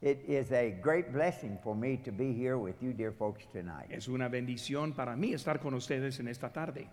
[0.00, 3.90] It is a great blessing for me to be here with you, dear folks, tonight.
[3.90, 6.88] Es una bendición para mí estar con ustedes en esta tarde.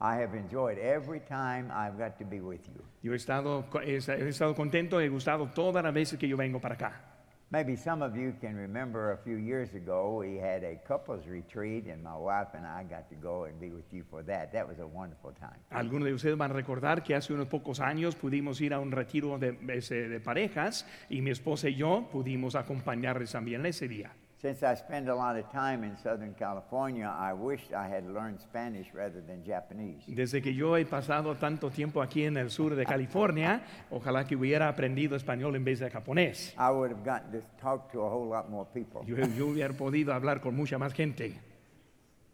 [0.00, 2.82] I have enjoyed every time I've got to be with you.
[3.02, 6.74] Yo he estado, he estado contento, he gustado todas las veces que yo vengo para
[6.74, 7.13] acá.
[7.50, 11.86] Maybe some of you can remember a few years ago we had a couples retreat,
[11.86, 14.52] and my wife and I got to go and be with you for that.
[14.52, 15.60] That was a wonderful time.
[15.70, 18.90] Algunos de ustedes van a recordar que hace unos pocos años pudimos ir a un
[18.90, 24.10] retiro de, de parejas y mi esposa y yo pudimos acompañarles también ese día.
[24.44, 28.40] Since I spend a lot of time in Southern California, I wished I had learned
[28.42, 30.02] Spanish rather than Japanese.
[30.06, 34.36] Desde que yo he pasado tanto tiempo aquí en el sur de California, ojalá que
[34.36, 36.52] hubiera aprendido español en vez de japonés.
[36.58, 39.00] I would have gotten to talk to a whole lot more people.
[39.06, 41.40] Yo, yo hubiera podido hablar con mucha más gente.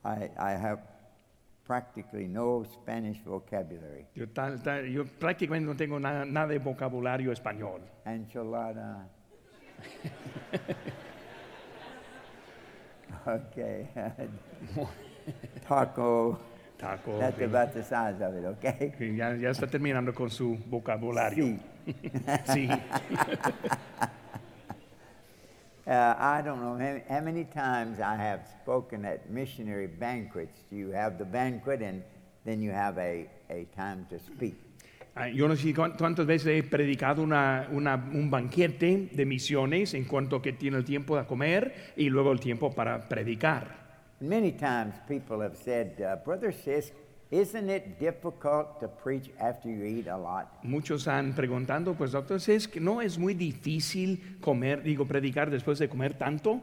[0.05, 0.81] I, I have
[1.65, 4.07] practically no Spanish vocabulary.
[4.17, 7.83] Yo, tal- tal- yo prácticamente no tengo na- nada de vocabulario español.
[8.05, 9.07] Enchilada.
[13.27, 13.89] okay.
[15.67, 16.39] Taco.
[16.79, 17.19] Taco.
[17.19, 17.45] That's ok.
[17.45, 18.93] about the size of it, okay?
[18.99, 21.45] Ya, ya está terminando con su vocabulario.
[21.45, 21.61] Sí.
[22.47, 22.69] Sí.
[25.87, 30.57] Uh, I don't know how, how many times I have spoken at missionary banquets.
[30.71, 32.05] You have the banquet and
[32.45, 34.55] then you have a, a time to speak.
[35.15, 39.95] Ah, Yo no sé cuán- cuántas veces he predicado una- una- un banquete de misiones
[39.95, 43.81] en cuanto que tiene el tiempo de comer y luego el tiempo para predicar.
[44.21, 46.93] Many times people have said, uh, Brother Sisk,
[47.31, 50.47] isn't it difficult to preach after you eat a lot?
[50.63, 55.79] Muchos han preguntando, pues doctor, ¿es que no es muy difícil comer, digo, predicar después
[55.79, 56.61] de comer tanto?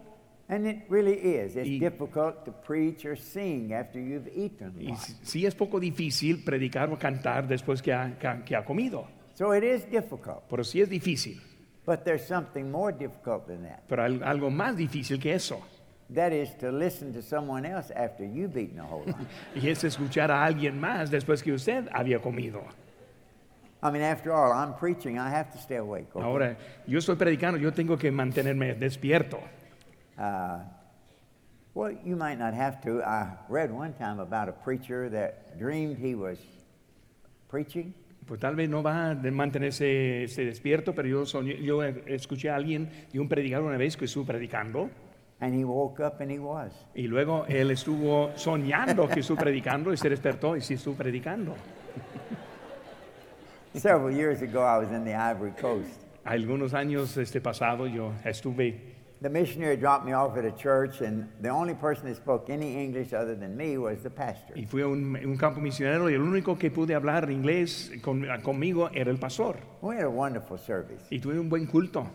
[0.50, 1.56] And it really is.
[1.58, 6.44] It's Y- difficult to preach or sing after you've eaten Y sí es poco difícil
[6.46, 10.44] predicar o cantar después que ha, que ha- que ha comido, So it is difficult.
[10.50, 11.42] pero sí es difícil.
[11.86, 13.82] But there's something more difficult than that.
[13.90, 15.60] Pero algo más difícil que eso,
[16.16, 19.18] That is to listen to someone else after you've eaten a whole lot.
[19.62, 22.62] y es escuchar a alguien más después que usted había comido.
[23.84, 25.18] I mean, after all, I'm preaching.
[25.18, 26.08] I have to stay awake.
[26.16, 26.24] okay?
[26.26, 26.58] Ahora,
[26.88, 29.40] yo estoy predicando, yo tengo que mantenerme despierto.
[30.18, 30.60] Uh,
[31.76, 33.02] well, you might not have to.
[33.04, 36.38] I read one time about a preacher that dreamed he was
[37.50, 37.94] preaching,
[38.26, 42.50] Pues tal vez no va a de- mantenerse este, despierto, pero yo, soñé- yo escuché
[42.50, 44.90] a alguien y un predicador una vez que estuvo predicando
[45.40, 46.74] and he woke up and he was.
[46.96, 51.56] y luego él estuvo soñando que estuvo predicando y se despertó y sí estuvo predicando.
[53.76, 55.90] Several years ago, I was in the Ivory Coast.
[56.26, 61.28] Algunos años este pasado yo estuve, The missionary dropped me off at a church, and
[61.42, 64.54] the only person that spoke any English other than me was the pastor.
[64.56, 68.28] y fui a un, un campo misionero y el único que pude hablar inglés con-
[68.44, 69.56] conmigo era el pastor.
[69.82, 71.04] We had a wonderful service.
[71.10, 72.06] Y tuve un buen culto.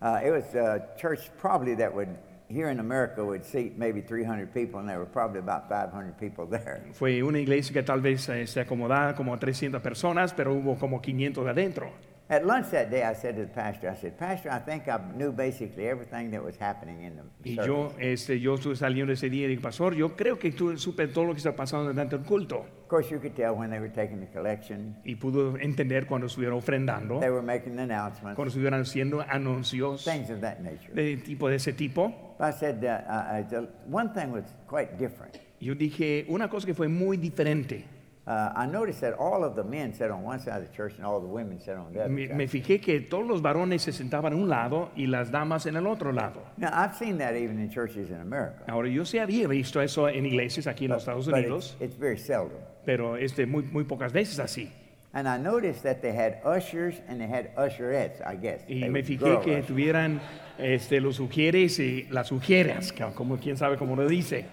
[0.00, 2.08] Uh, it was a church probably that would,
[2.48, 6.46] here in America, would seat maybe 300 people, and there were probably about 500 people
[6.46, 6.80] there.
[6.92, 10.78] Fue una iglesia que tal vez eh, se acomodaba como a 300 personas, pero hubo
[10.78, 11.90] como 500 de adentro.
[12.28, 14.98] At lunch that day, I said to the pastor, I said, Pastor, I think I
[15.16, 17.66] knew basically everything that was happening in the Y service.
[17.68, 21.06] yo, este, yo estuve saliendo ese día y dije, pastor, yo creo que tú supe
[21.06, 22.66] todo lo que está pasando durante el culto.
[22.82, 24.96] Of course, you could tell when they were taking the collection.
[25.04, 30.28] Y pudo entender cuando estuvieron ofrendando, They were making announcements, cuando estuvieran haciendo anuncios things
[30.28, 30.92] of that nature.
[30.94, 32.12] de tipo de ese tipo.
[32.40, 35.38] I said, uh, uh, uh, the- one thing was quite different.
[35.60, 37.84] Yo dije una cosa que fue muy diferente.
[38.28, 41.06] I noticed that all of the men sat on one side of the church and
[41.06, 42.36] all the women sat on the other Me, side.
[42.36, 45.76] me fijé que todos los varones se sentaban a un lado y las damas en
[45.76, 46.42] el otro lado.
[46.56, 48.64] Now, I've seen that even in churches in America.
[48.66, 51.92] Ahora, yo sí había visto eso en iglesias aquí en los Estados but Unidos, it's,
[51.92, 52.58] it's very seldom.
[52.84, 54.70] pero este, muy, muy pocas veces así.
[55.12, 58.60] And I noticed that they had ushers and they had usherettes, I guess.
[58.68, 59.66] Y They me fijé que ushers.
[59.68, 60.20] tuvieran
[60.58, 64.44] este, los sugieres y las sugieras, como quién sabe cómo lo dice.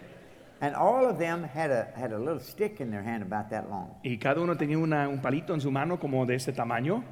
[0.63, 3.69] And all of them had a, had a little stick in their hand about that
[3.69, 3.95] long.
[4.01, 7.03] Y cada uno tenía una- un palito en su mano como de este tamaño.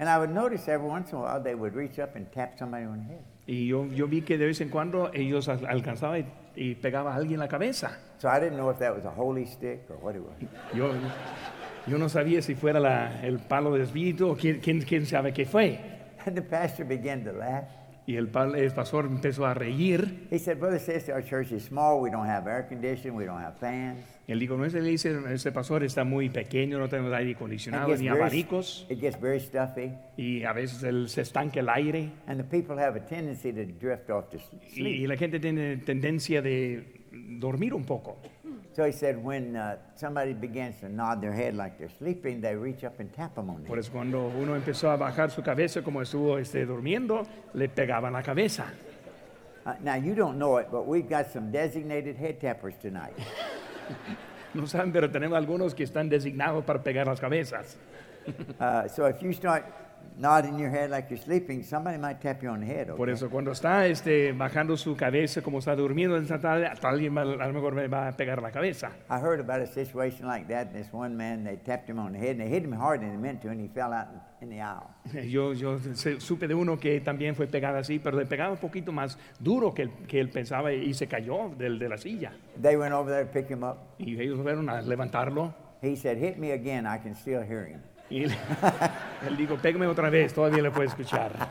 [0.00, 2.58] And I would notice every once in a while they would reach up and tap
[2.58, 3.20] somebody on the head.
[3.46, 6.26] Y yo, yo vi que de vez en cuando ellos al- alcanzaban
[6.56, 7.96] y, y pegaba a alguien en la cabeza.
[8.18, 10.34] So I didn't know if that was a holy stick or what it was.
[10.74, 10.90] Yo,
[11.86, 15.32] yo no sabía si fuera la- el palo del espíritu o quién, quién, quién sabe
[15.32, 15.78] qué fue.
[16.26, 17.68] And the pastor began to laugh.
[18.10, 20.26] Y el, el pastor empezó a reír.
[20.32, 22.00] He said, Brother Sister, our church is small.
[22.02, 23.16] We don't have air conditioning.
[23.16, 23.98] We don't have fans.
[24.26, 28.00] Él dijo, nuestra iglesia, este pastor está muy pequeño, no tenemos aire It acondicionado gets,
[28.00, 28.84] ni very, abanicos.
[28.88, 29.92] it gets very stuffy.
[30.16, 32.10] Y a veces el- se estanca el aire.
[32.26, 35.00] And the people have a tendency to drift off to s- Y, sleep.
[35.02, 38.20] y la gente tiene tendencia de dormir un poco.
[38.72, 42.54] So he said, when uh, somebody begins to nod their head like they're sleeping, they
[42.54, 45.42] reach up and tap them on the Por eso cuando uno empezó a bajar su
[45.42, 48.66] cabeza como estuvo este, durmiendo, le pegaban la cabeza.
[49.66, 53.14] Uh, now, you don't know it, but we've got some designated head tappers tonight.
[54.52, 57.76] No saben, pero tenemos algunos que están designados para pegar las cabezas.
[58.58, 59.64] Uh, so if you start
[60.18, 62.88] nodding your head like you're sleeping, somebody might tap you on the head.
[62.96, 66.52] Por eso cuando está este, bajando su cabeza como está durmiendo hasta
[66.88, 68.90] alguien va- a lo mejor me va a pegar la cabeza.
[69.08, 70.72] I heard about a situation like that.
[70.72, 73.12] This one man, they tapped him on the head, and they hit him harder than
[73.16, 74.08] they meant to, and he fell out
[74.42, 74.90] in the aisle.
[75.28, 78.58] Yo, yo se- supe de uno que también fue pegado así, pero le pegaba un
[78.58, 82.32] poquito más duro que, él- que él pensaba y se cayó del, de la silla.
[82.60, 83.78] They went over there to pick him up.
[83.98, 87.80] Y ellos fueron a levantarlo He said, Hit me again, I can still hear him.
[88.10, 88.24] Y
[89.26, 91.32] él dijo, pégame otra vez, todavía le puedo escuchar.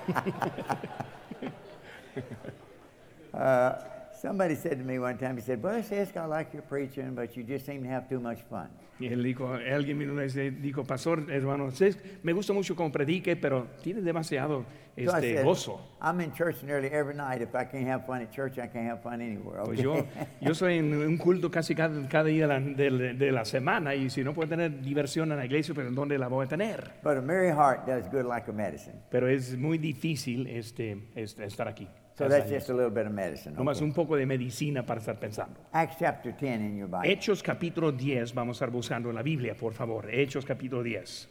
[3.31, 3.79] Uh,
[4.19, 7.37] somebody said to me one time, he said, Brother Cisco, I like your preaching, but
[7.37, 8.67] you just seem to have too much fun.
[8.99, 11.89] Y él dijo, alguien vino y dice- dijo, pastor, hermano, "sí,
[12.23, 14.65] me gusta mucho como predique, pero tiene demasiado
[14.97, 15.79] So este, said, gozo.
[16.01, 17.41] I'm in church nearly every night.
[17.41, 19.61] If I can't have fun at church, I can't have fun anywhere.
[19.63, 19.83] Pues Okay?
[19.83, 20.05] yo,
[20.41, 23.95] yo soy en un culto casi cada, cada día de la, de- de la semana
[23.95, 26.49] y si no puedo tener diversión en la iglesia, pues ¿en dónde la voy a
[26.49, 26.91] tener?
[27.01, 28.95] but a merry heart does good like a medicine.
[29.09, 31.87] Pero es muy difícil este, este, estar aquí.
[32.19, 33.55] So that's just a little bit of medicine.
[33.55, 33.85] Nomás okay?
[33.85, 35.55] un poco de medicina para estar pensando.
[35.71, 37.09] Acts chapter 10 in your Bible.
[37.09, 40.05] Hechos capítulo 10, vamos a estar buscando en la Biblia, por favor.
[40.11, 41.27] Hechos capítulo 10.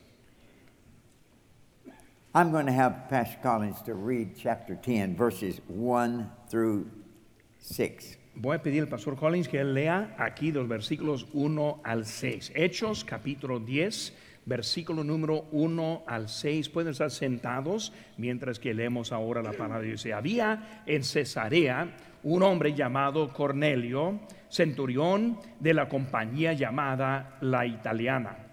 [2.34, 6.90] I'm going to have Pastor Collins to read chapter 10, verses 1 through
[7.58, 8.16] 6.
[8.36, 12.52] Voy a pedir al pastor Collins que él lea aquí los versículos 1 al 6.
[12.54, 14.12] Hechos capítulo 10,
[14.48, 16.70] versículo número 1 al 6.
[16.70, 22.74] Pueden estar sentados mientras que leemos ahora la palabra de Había en Cesarea un hombre
[22.74, 28.48] llamado Cornelio, centurión de la compañía llamada La Italiana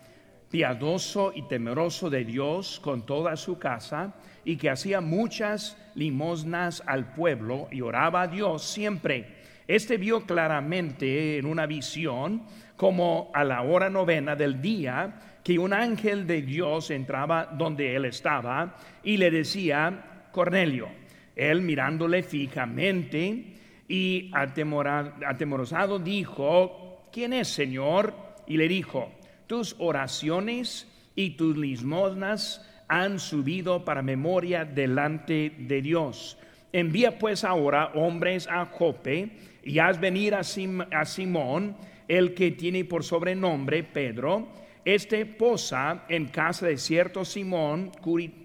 [0.56, 4.14] piadoso y temeroso de Dios con toda su casa,
[4.46, 9.44] y que hacía muchas limosnas al pueblo y oraba a Dios siempre.
[9.68, 12.44] Este vio claramente en una visión,
[12.78, 18.06] como a la hora novena del día, que un ángel de Dios entraba donde él
[18.06, 20.88] estaba y le decía, Cornelio,
[21.36, 23.54] él mirándole fijamente
[23.88, 28.16] y atemorizado dijo, ¿quién es, Señor?
[28.48, 29.12] Y le dijo,
[29.46, 36.40] tus oraciones y tus limosnas han subido para memoria delante de Dios.
[36.74, 39.30] Envía pues ahora hombres a Jope
[39.64, 41.78] y haz venir a, Sim- a Simón,
[42.08, 44.65] el que tiene por sobrenombre Pedro.
[44.86, 47.92] Este posa en casa de cierto Simón,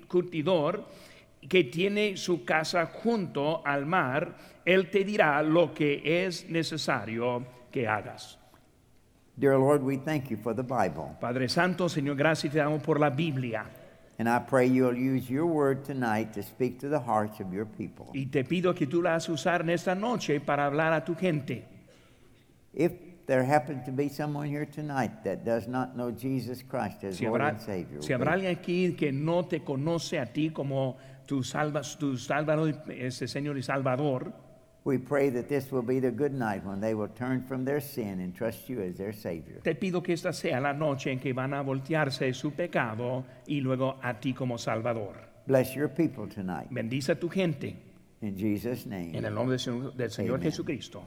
[0.09, 0.87] curtidor,
[1.47, 4.37] que tiene su casa junto al mar.
[4.65, 8.39] Él te dirá lo que es necesario que hagas.
[9.37, 11.17] Dear Lord, we thank you for the Bible.
[11.21, 13.65] Padre Santo, Señor, gracias te damos por la Biblia.
[14.19, 17.65] And I pray you'll use your word tonight to speak to the hearts of your
[17.65, 18.07] people.
[18.13, 21.65] Y te pido que tú la usar en esta noche para hablar a tu gente.
[22.75, 22.93] If
[23.31, 27.27] there happens to be someone here tonight that does not know Jesus Christ as Si
[27.27, 30.97] Lord habrá, and Savior, si habrá alguien aquí que no te conoce a ti como
[31.29, 34.33] tu, salvas, tu Salvador, este Señor y Salvador,
[34.83, 37.81] we pray that this will be the good night when they will turn from their
[37.81, 39.61] sin and trust you as their Savior.
[39.63, 43.25] te pido que esta sea la noche en que van a voltearse de su pecado
[43.47, 45.15] y luego a ti como Salvador.
[45.47, 46.67] Bless your people tonight.
[46.69, 47.77] Bendice a tu gente
[48.23, 49.17] In Jesus' name.
[49.17, 50.51] en el nombre del Señor, del Señor Amen.
[50.51, 51.05] Jesucristo.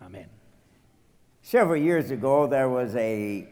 [0.00, 0.37] Amén.
[1.48, 3.48] Several years ago, there was a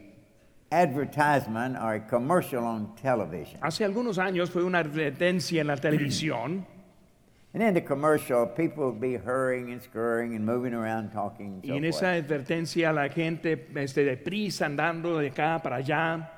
[0.71, 3.59] advertisement or a commercial on television.
[3.63, 6.63] Hace algunos años fue una advertencia en la televisión
[7.55, 11.63] And in the commercial, people would be hurrying and scurrying and moving around, talking and
[11.63, 11.95] y so en forth.
[11.95, 16.29] esa advertencia la gente este, deprisa andando de acá para allá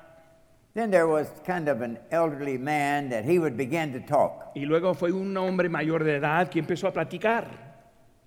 [0.72, 4.52] Then there was kind of an elderly man that he would begin to talk.
[4.56, 7.48] y luego fue un hombre mayor de edad que empezó a platicar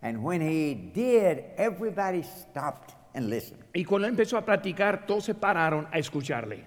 [0.04, 3.64] And when he did, everybody stopped and listened.
[3.74, 6.66] y cuando él empezó a platicar todos se pararon a escucharle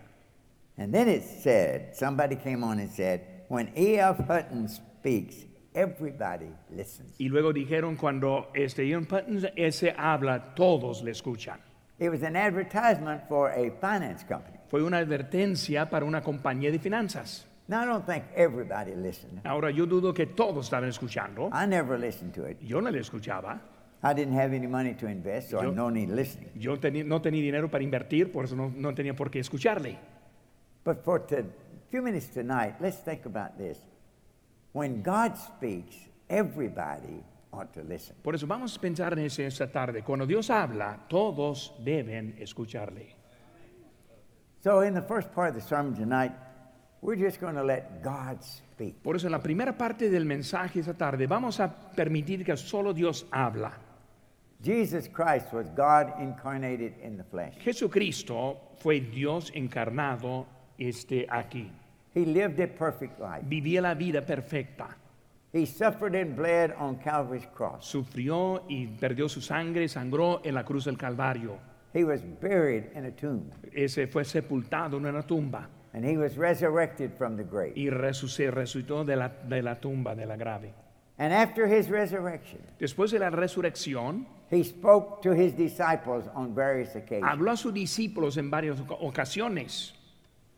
[0.78, 4.18] And then it said, somebody came on and said, when E.F.
[4.28, 7.14] Hutton speaks, everybody listens.
[7.18, 11.58] y luego dijeron cuando este Ian Putton ese habla todos le escuchan
[11.98, 14.58] It was an advertisement for a finance company.
[14.68, 19.40] fue una advertencia para una compañía de finanzas Now, I don't think everybody listened.
[19.44, 22.58] ahora yo dudo que todos estaban escuchando I never listened to it.
[22.60, 23.60] yo no le escuchaba
[24.02, 26.50] I didn't have any money to invest, so I Yo- no need listening.
[26.54, 29.98] yo teni- no tenía dinero para invertir por eso no, no tenía por qué escucharle
[30.84, 31.44] But for a
[31.90, 33.78] few minutes tonight, let's think about this.
[34.72, 35.96] When God speaks,
[36.28, 38.14] everybody ought to listen.
[38.22, 40.02] Por eso vamos a pensar en eso esta tarde.
[40.04, 43.14] Cuando Dios habla, todos deben escucharle.
[44.62, 46.32] So, in the first part of the sermon tonight,
[47.02, 48.96] we're just going to let God speak.
[49.02, 52.92] Por eso en la primera parte del mensaje esta tarde vamos a permitir que solo
[52.92, 53.72] Dios habla.
[54.62, 57.54] Jesus Christ was God incarnated in the flesh.
[57.62, 60.46] Jesucristo fue Dios encarnado
[60.78, 61.70] este aquí.
[62.14, 63.44] He lived a perfect life.
[63.46, 64.96] Vivía la vida perfecta.
[65.52, 67.86] He suffered and bled on Calvary's cross.
[67.86, 71.58] Sufrió y perdió su sangre, sangró en la cruz del Calvario.
[71.92, 76.36] He was buried in a tomb, Ese fue sepultado en una tumba and he was
[76.36, 77.72] resurrected from the grave.
[77.74, 80.74] y resucitó de la, de la tumba, de la grave.
[81.18, 86.94] And after his resurrection, Después de la resurrección, he spoke to his disciples on various
[86.94, 87.24] occasions.
[87.28, 89.92] habló a sus discípulos en varias ocasiones.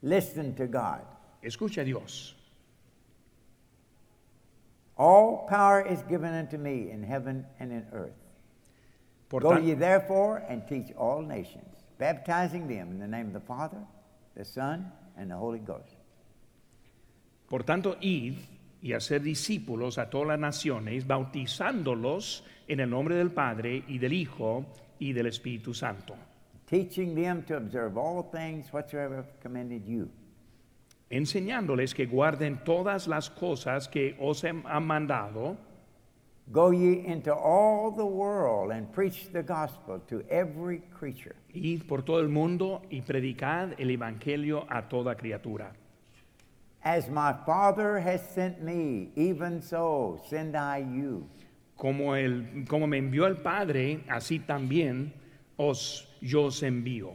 [0.03, 1.01] Listen to God.
[1.43, 2.35] Escucha a Dios.
[4.97, 8.17] All power is given unto me in heaven and in earth.
[9.29, 13.41] Por, Go ye therefore and teach all nations, baptizing them in the name of the
[13.41, 13.79] Father,
[14.35, 15.95] the Son, and the Holy Ghost.
[17.49, 18.37] por tanto, id
[18.81, 24.13] y hacer discípulos a todas las naciones, bautizándolos en el nombre del Padre y del
[24.13, 24.67] Hijo
[24.99, 26.15] y del Espíritu Santo,
[26.67, 30.09] teaching them to observe all things whatsoever commanded you.
[31.11, 35.57] enseñándoles que guarden todas las cosas que os han mandado.
[36.51, 41.37] Go ye into all the world and preach the gospel to every creature.
[41.53, 45.73] Id por todo el mundo y predicad el Evangelio a toda criatura.
[46.85, 51.29] As my Father has sent me, even so send I you.
[51.77, 55.13] Como, el, como me envió el Padre, así también
[55.59, 57.15] os yo os envío.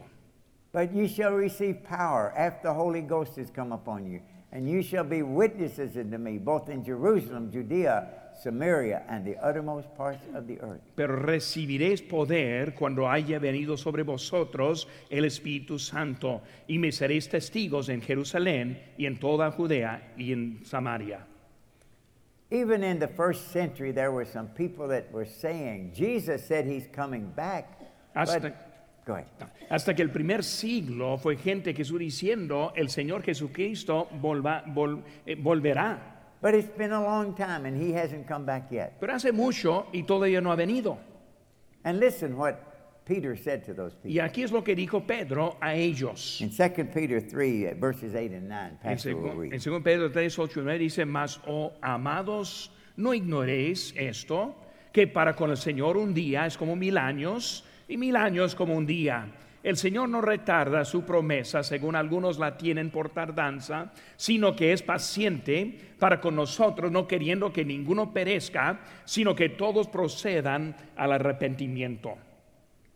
[0.72, 4.20] But you shall receive power after the Holy Ghost has come upon you,
[4.52, 8.08] and you shall be witnesses unto me, both in Jerusalem, Judea,
[8.42, 10.80] Samaria, and the uttermost parts of the earth.
[10.94, 17.88] Pero recibiréis poder cuando haya venido sobre vosotros el Espíritu Santo, y me seréis testigos
[17.88, 21.26] en Jerusalén y en toda Judea y en Samaria.
[22.50, 26.86] Even in the first century, there were some people that were saying, Jesus said he's
[26.94, 27.66] coming back.
[28.14, 28.54] Hasta- But,
[29.06, 29.26] go ahead.
[29.70, 35.02] Hasta que el primer siglo fue gente que estuvo diciendo, el Señor Jesucristo volva- vol-
[35.26, 36.13] eh, volverá.
[36.44, 39.00] But it's been a long time, and he hasn't come back yet.
[39.00, 40.98] Pero hace mucho y todavía no ha venido.
[41.84, 44.20] And listen what Peter said to those Y people.
[44.28, 46.42] aquí es lo que dijo Pedro a ellos.
[46.42, 49.58] In 2 Peter 3, uh, verses 8 and 9, En Pastor will read.
[49.58, 54.54] 2 Pedro 3, 8 y 9 dice, mas, oh amados, no ignoréis esto,
[54.92, 58.74] que para con el Señor un día es como mil años, y mil años como
[58.74, 59.32] un día.
[59.64, 64.82] El Señor no retarda su promesa, según algunos la tienen por tardanza, sino que es
[64.82, 72.18] paciente para con nosotros, no queriendo que ninguno perezca, sino que todos procedan al arrepentimiento.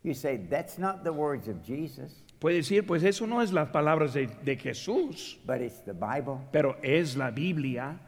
[0.03, 3.69] You say, that's not the words of Jesus, Puede decir, pues eso no es las
[3.69, 6.37] palabras de, de Jesús, but it's the Bible.
[6.51, 7.99] pero es la Biblia.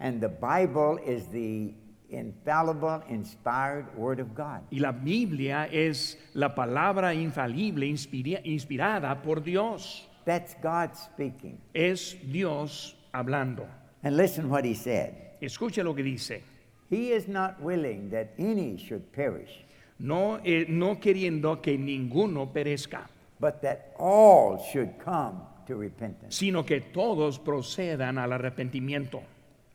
[0.00, 1.72] And the Bible is the
[2.10, 4.62] infallible, inspired Word of God.
[4.70, 10.06] Y la Biblia es la palabra infalible, inspira- inspirada por Dios.
[10.24, 11.58] That's God speaking.
[11.74, 13.66] Es Dios hablando.
[14.02, 15.14] And listen what he said.
[15.40, 16.42] Escuche lo que dice.
[16.90, 19.64] He is not willing that any should perish,
[19.98, 23.08] No, eh, no queriendo que ninguno perezca,
[23.40, 26.34] but that all should come to repentance.
[26.36, 29.20] sino que todos procedan al arrepentimiento.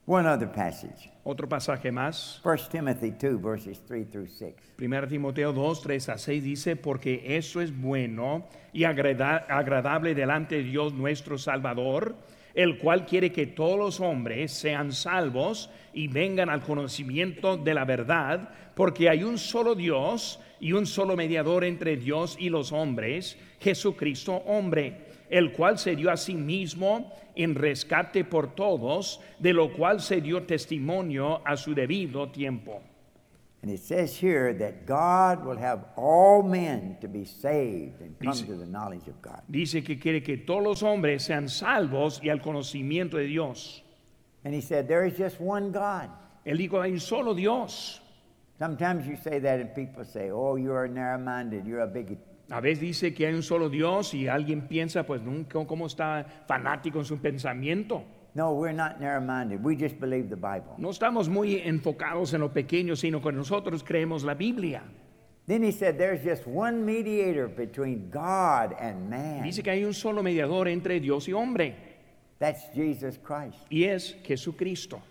[0.06, 1.10] One other passage.
[1.24, 2.42] Otro pasaje más.
[2.44, 4.54] 1 Timothy 2, verses 3 through 6.
[4.78, 10.56] 1 Timoteo 2, 3 a 6 dice, porque eso es bueno y agrada- agradable delante
[10.56, 12.16] de Dios nuestro Salvador,
[12.54, 17.86] el cual quiere que todos los hombres sean salvos y vengan al conocimiento de la
[17.86, 23.38] verdad, porque hay un solo Dios y un solo mediador entre Dios y los hombres,
[23.62, 29.74] Jesucristo hombre, el cual se dio a sí mismo en rescate por todos, de lo
[29.74, 32.82] cual se dio testimonio a su debido tiempo.
[33.64, 38.34] And it says here that God will have all men to be saved and come
[38.34, 39.42] Dice- to the knowledge of God.
[39.50, 43.82] Dice que quiere que todos los hombres sean salvos y al conocimiento de Dios.
[44.44, 46.10] And he said, There is just one God.
[46.46, 48.02] Él dijo, hay un solo Dios.
[48.60, 52.20] Sometimes you say that and people say, Oh, you are narrow minded, you're a bigot.
[52.54, 56.44] A veces dice que hay un solo Dios y alguien piensa, pues nunca, cómo está
[56.48, 58.04] fanático en su pensamiento.
[58.36, 59.64] No, we're not narrow minded.
[59.64, 60.74] We just believe the Bible.
[60.78, 64.84] No estamos muy enfocados en lo pequeño, sino que nosotros creemos la Biblia.
[65.48, 69.44] Then he said, There's just one mediator between God and man.
[69.44, 71.76] Dice que hay un solo mediador entre Dios y hombre,
[72.40, 73.58] That's Jesus Christ.
[73.70, 75.02] y es Jesucristo.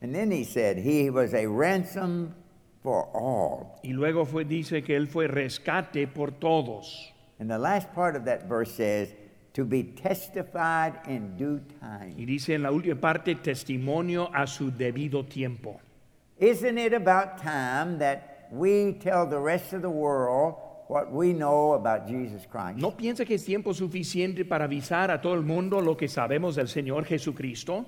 [0.00, 2.34] And then he said, He was a ransom
[2.82, 3.78] for all.
[3.82, 7.12] Y luego fue, dice que Él fue rescate por todos.
[7.38, 9.14] And the last part of that verse says,
[9.54, 12.14] to be testified in due time.
[12.16, 15.80] Y dice en la última parte, testimonio a su debido tiempo.
[16.38, 20.54] Isn't it about time that we tell the rest of the world
[20.86, 22.78] what we know about Jesus Christ?
[22.78, 26.54] ¿No piensa que es tiempo suficiente para avisar a todo el mundo lo que sabemos
[26.54, 27.84] del Señor Jesucristo?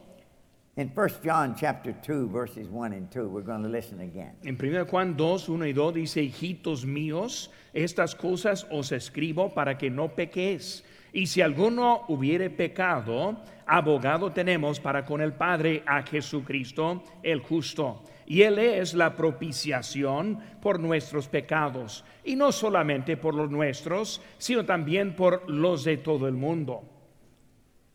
[0.81, 4.33] In 1 John chapter 2, verses 1 and 2, we're going to listen again.
[4.47, 9.77] En 1 Juan 2, 1 y 2 dice, hijitos míos, estas cosas os escribo para
[9.77, 10.83] que no pequéis.
[11.13, 18.03] Y si alguno hubiere pecado, abogado tenemos para con el Padre a Jesucristo el justo.
[18.25, 22.07] Y Él es la propiciación por nuestros pecados.
[22.25, 27.00] Y no solamente por los nuestros, sino también por los de todo el mundo.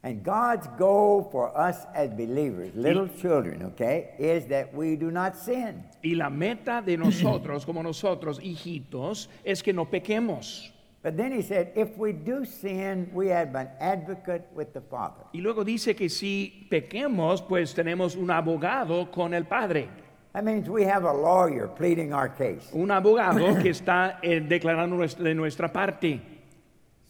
[0.06, 5.36] And God's goal for us as believers, little children, okay, is that we do not
[5.36, 5.84] sin.
[6.04, 10.72] Y la meta de nosotros, como nosotros, hijitos, es que no pequemos.
[11.02, 15.24] But then he said, if we do sin, we have an advocate with the Father.
[15.34, 19.90] Y luego dice que si pequemos, pues tenemos un abogado con el Padre.
[20.34, 22.70] That means we have a lawyer pleading our case.
[22.74, 26.22] Un abogado que está eh, declarando nuestra- de nuestra parte.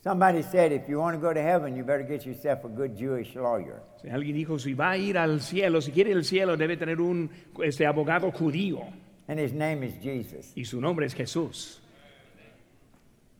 [0.05, 2.95] Somebody said, if you want to go to heaven, you better get yourself a good
[2.95, 3.81] Jewish lawyer.
[4.03, 7.27] Alguien dijo, si va a ir al cielo, si quiere el cielo, debe tener un
[7.63, 8.85] este, abogado judío.
[9.27, 10.53] And his name is Jesus.
[10.55, 11.79] Y su nombre es Jesús.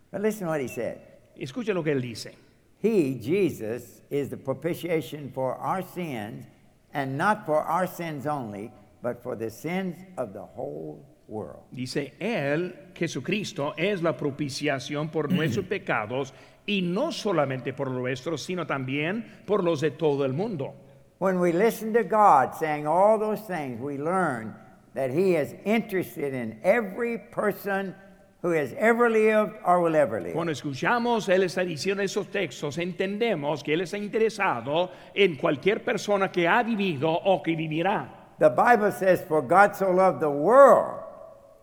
[0.10, 1.02] But listen to what he said.
[1.40, 2.34] Escuche lo que él dice.
[2.80, 6.48] He, Jesus, is the propitiation for our sins,
[6.96, 8.72] and not for our sins only,
[9.04, 11.64] but for the sins of the whole world.
[11.72, 16.34] Dice, Él, Jesucristo, es la propiciación por nuestros pecados
[16.66, 20.74] y no solamente por nuestros, sino también por los de todo el mundo.
[21.20, 24.54] When we listen to God saying all those things, we learn
[24.96, 27.96] that He is interested in every person
[28.42, 30.34] who has ever lived or will ever live.
[30.34, 36.32] Cuando escuchamos Él está diciendo esos textos, entendemos que Él está interesado en cualquier persona
[36.32, 38.10] que ha vivido o que vivirá.
[38.38, 41.05] The Bible says, For God so loved the world.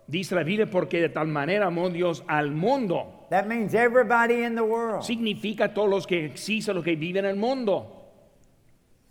[0.06, 3.26] Dice la Biblia porque de tal manera amó Dios al mundo.
[3.30, 5.04] That means everybody in the world.
[5.04, 7.98] Significa todos los que existen, los que viven en el mundo.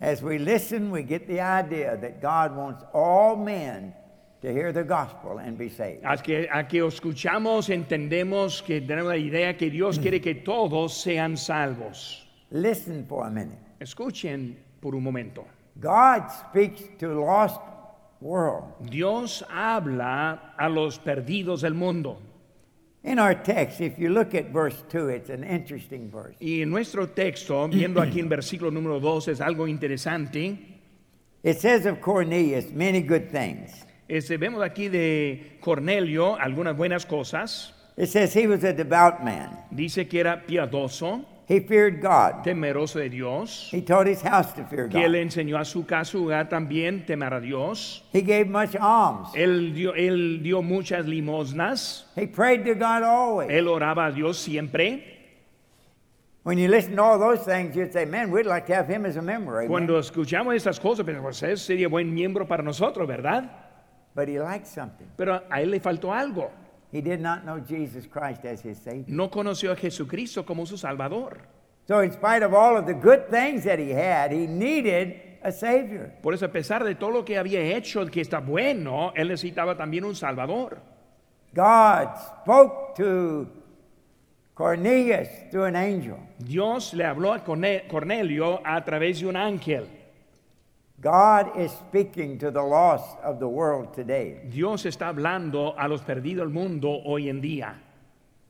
[0.00, 3.94] As we listen, we get the idea that God wants all men
[4.42, 6.04] to hear the gospel and be saved.
[6.04, 11.00] A que, a que escuchamos, entendemos que tenemos la idea que Dios quiere que todos
[11.00, 12.26] sean salvos.
[12.50, 13.58] Listen for a minute.
[13.80, 15.46] Escuchen por un momento.
[15.80, 17.60] God speaks to lost
[18.22, 18.64] world.
[18.88, 22.18] Dios habla a los perdidos del mundo.
[23.04, 26.36] In our text, if you look at verse 2, it's an interesting verse.
[26.40, 30.56] Y en nuestro texto, viendo aquí en versículo número 2, es algo interesante.
[31.42, 33.84] It says of Cornelius many good things.
[34.08, 37.72] Este, vemos aquí de Cornelio algunas buenas cosas.
[37.96, 39.64] It says he was a devout man.
[39.70, 42.44] Dice que era piadoso, He feared God.
[42.44, 45.14] temeroso de Dios, He taught his house to fear que God.
[45.16, 48.02] enseñó a su casa su hogar también temer a Dios.
[48.12, 49.28] He gave much alms.
[49.34, 52.04] Él dio, él dio muchas limosnas.
[52.14, 53.50] He prayed to God always.
[53.50, 55.08] Él oraba a Dios siempre.
[56.44, 59.06] When you listen to all those things, you'd say, man, we'd like to have him
[59.06, 59.58] as a member.
[59.58, 59.68] Amen.
[59.68, 63.48] Cuando escuchamos estas cosas, pero pues sería buen miembro para nosotros, ¿verdad?
[64.14, 65.06] But he liked something.
[65.16, 66.50] Pero a él le faltó algo.
[66.92, 69.06] He did not know Jesus Christ as his Savior.
[69.08, 71.38] No conoció a Jesucristo como su Salvador.
[71.88, 75.50] So, in spite of all of the good things that he had, he needed a
[75.50, 76.12] Savior.
[76.22, 79.76] Por eso, a pesar de todo lo que había hecho, que está bueno, él necesitaba
[79.76, 80.78] también un Salvador.
[81.54, 82.08] God
[82.42, 83.48] spoke to
[84.54, 86.18] Cornelius through an angel.
[86.38, 89.86] Dios le habló a Corne- Cornelio a través de un ángel.
[91.02, 94.38] God is speaking to the lost of the world today.
[94.48, 97.74] Dios está hablando a los perdidos del mundo hoy en día.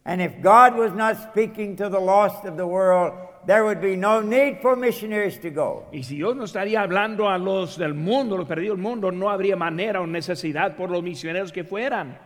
[0.05, 3.15] And if God was not speaking to the lost of the world,
[3.47, 5.87] there would be no need for missionaries to go.
[5.95, 9.31] Y si Dios no estaría hablando a los del mundo, los perdidos del mundo, no
[9.31, 12.19] habría manera o necesidad por los misioneros que fueran.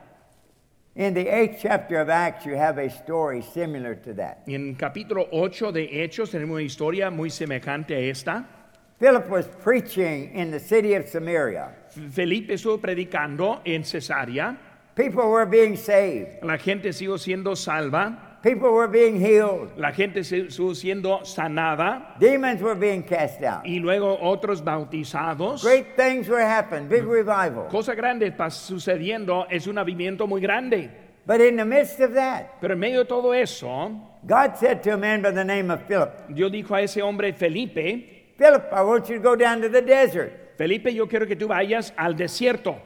[0.96, 4.42] In the eighth chapter of Acts, you have a story similar to that.
[4.48, 8.55] En capítulo 8 de Hechos tenemos una historia muy semejante a esta.
[8.98, 11.70] Philip was preaching in the city of Samaria.
[12.10, 14.56] Felipe estuvo predicando en Cesarea.
[14.94, 18.38] People were being saved, La gente siguió siendo salva.
[18.42, 22.18] people were being healed, La gente estuvo siendo sanada.
[22.18, 23.66] demons were being cast out.
[23.66, 25.62] Y luego otros bautizados.
[25.62, 27.68] Great things were happening, big revival.
[27.68, 29.46] Cosa grande está sucediendo.
[29.50, 30.90] Es un avivamiento muy grande.
[31.26, 33.90] But in the midst of that, Pero en medio de todo eso,
[34.26, 37.32] God said to a man by the name of Philip, Dios dijo a ese hombre
[37.34, 40.56] Felipe, Philip, I want you to go down to the desert.
[40.56, 42.80] Felipe, yo quiero que tú vayas al desierto.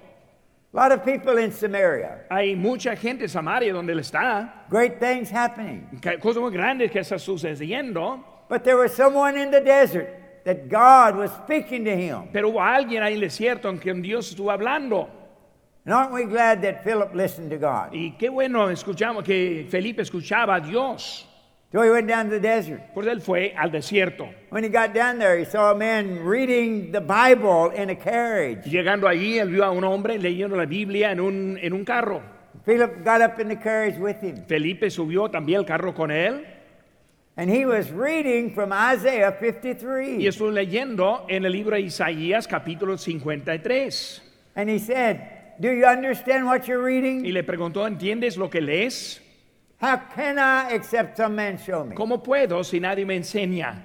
[0.72, 2.26] A lot of people in Samaria.
[2.30, 4.68] Hay mucha gente en Samaria donde él está.
[4.68, 6.00] Great things happening.
[6.20, 8.22] Cosas muy grandes que están sucediendo.
[8.48, 12.28] But there was someone in the desert that God was speaking to him.
[12.32, 15.08] Pero hubo alguien ahí en el desierto en quien Dios estuvo hablando.
[15.84, 17.92] And aren't we glad that Philip listened to God?
[17.92, 21.26] Y qué bueno escuchamos que Felipe escuchaba a Dios.
[21.72, 22.80] So he went down to the desert.
[22.94, 24.28] Pues él fue al desierto.
[24.50, 28.64] When he got down there, he saw a man reading the Bible in a carriage.
[28.64, 32.22] Llegando allí, él vio a un hombre leyendo la Biblia en un, en un carro.
[32.64, 34.44] Philip got up in the carriage with him.
[34.48, 36.44] Felipe subió también al carro con él
[37.36, 40.26] And he was reading from Isaiah y 53.
[40.26, 44.20] estuvo leyendo en el libro de Isaías capítulo 53.
[44.56, 47.32] And he said, Do you understand what you're Y reading?
[47.32, 49.22] le preguntó, ¿entiendes lo que lees?
[49.80, 51.94] How can I except some man show me?
[51.96, 53.76] ¿Cómo puedo si nadie me enseña?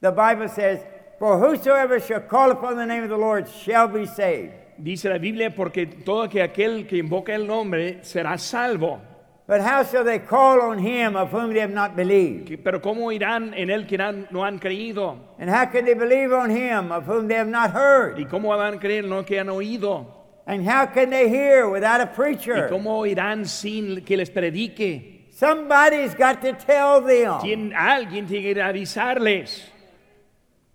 [0.00, 0.80] The Bible says,
[1.18, 4.52] For whosoever shall call upon the name of the Lord shall be saved.
[4.82, 9.00] Dice la Biblia, porque todo que aquel que invoca el nombre será salvo.
[9.46, 12.46] But how shall they call on him of whom they have not believed?
[12.46, 15.18] Que- Pero ¿cómo irán en él que han- no han creído?
[15.38, 18.18] And how can they believe on him of whom they have not heard?
[18.18, 20.06] ¿Y cómo van a creer en lo que han oído?
[20.46, 22.68] And how can they hear without a ¿Y preacher?
[22.68, 25.13] cómo irán sin que les predique?
[25.34, 27.40] Somebody's got to tell them.
[27.40, 29.68] ¿Quién- alguien tiene que avisarles.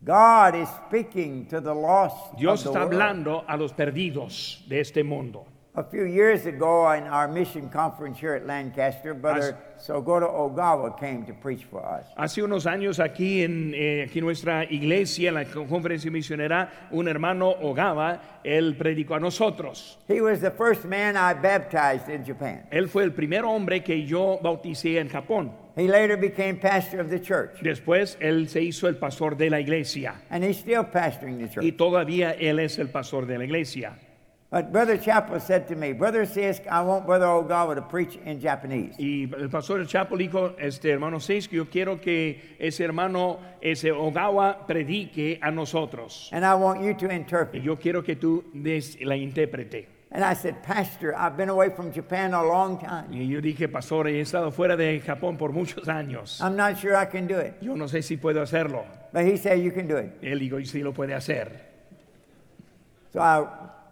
[0.04, 2.36] God is speaking to the lost.
[2.38, 2.94] Dios the está world.
[2.94, 5.46] hablando a los perdidos de este mundo.
[5.76, 11.24] A few years ago, in our mission conference here at Lancaster, Brother Sogoto Ogawa came
[11.28, 12.06] to preach for us.
[12.18, 17.54] Hace unos años aquí en eh, aquí nuestra iglesia, en la conferencia misionera, un hermano
[17.62, 20.00] Ogawa, él predicó a nosotros.
[20.08, 22.64] He was the first man I baptized in Japan.
[22.72, 25.52] Él fue el primer hombre que yo bauticé en Japón.
[25.78, 29.60] He later became pastor of the church, Después él se hizo el pastor de la
[29.60, 31.78] iglesia and he's still pastoring the y church.
[31.78, 33.94] todavía él es el pastor de la iglesia.
[34.52, 38.40] But Brother Chappell said to me, Brother Sisk, I want Brother Ogawa to preach in
[38.40, 38.96] Japanese.
[38.98, 44.66] Y el pastor Chapo dijo, este hermano que yo quiero que ese hermano, ese Ogawa,
[44.66, 46.30] predique a nosotros.
[46.32, 47.62] And I want you to Y interpret.
[47.62, 49.86] yo quiero que tú des la intérprete.
[50.12, 53.14] And I said, Pastor, I've been away from Japan a long time.
[53.14, 56.42] Y yo dije, pastor, he estado fuera de Japón por muchos años.
[56.42, 57.54] I'm not sure I can do it.
[57.62, 58.84] Yo no sé si puedo hacerlo.
[59.14, 60.20] But he said, You can do it.
[60.24, 61.52] Él dijo, y sí lo puede hacer.
[63.14, 63.46] So I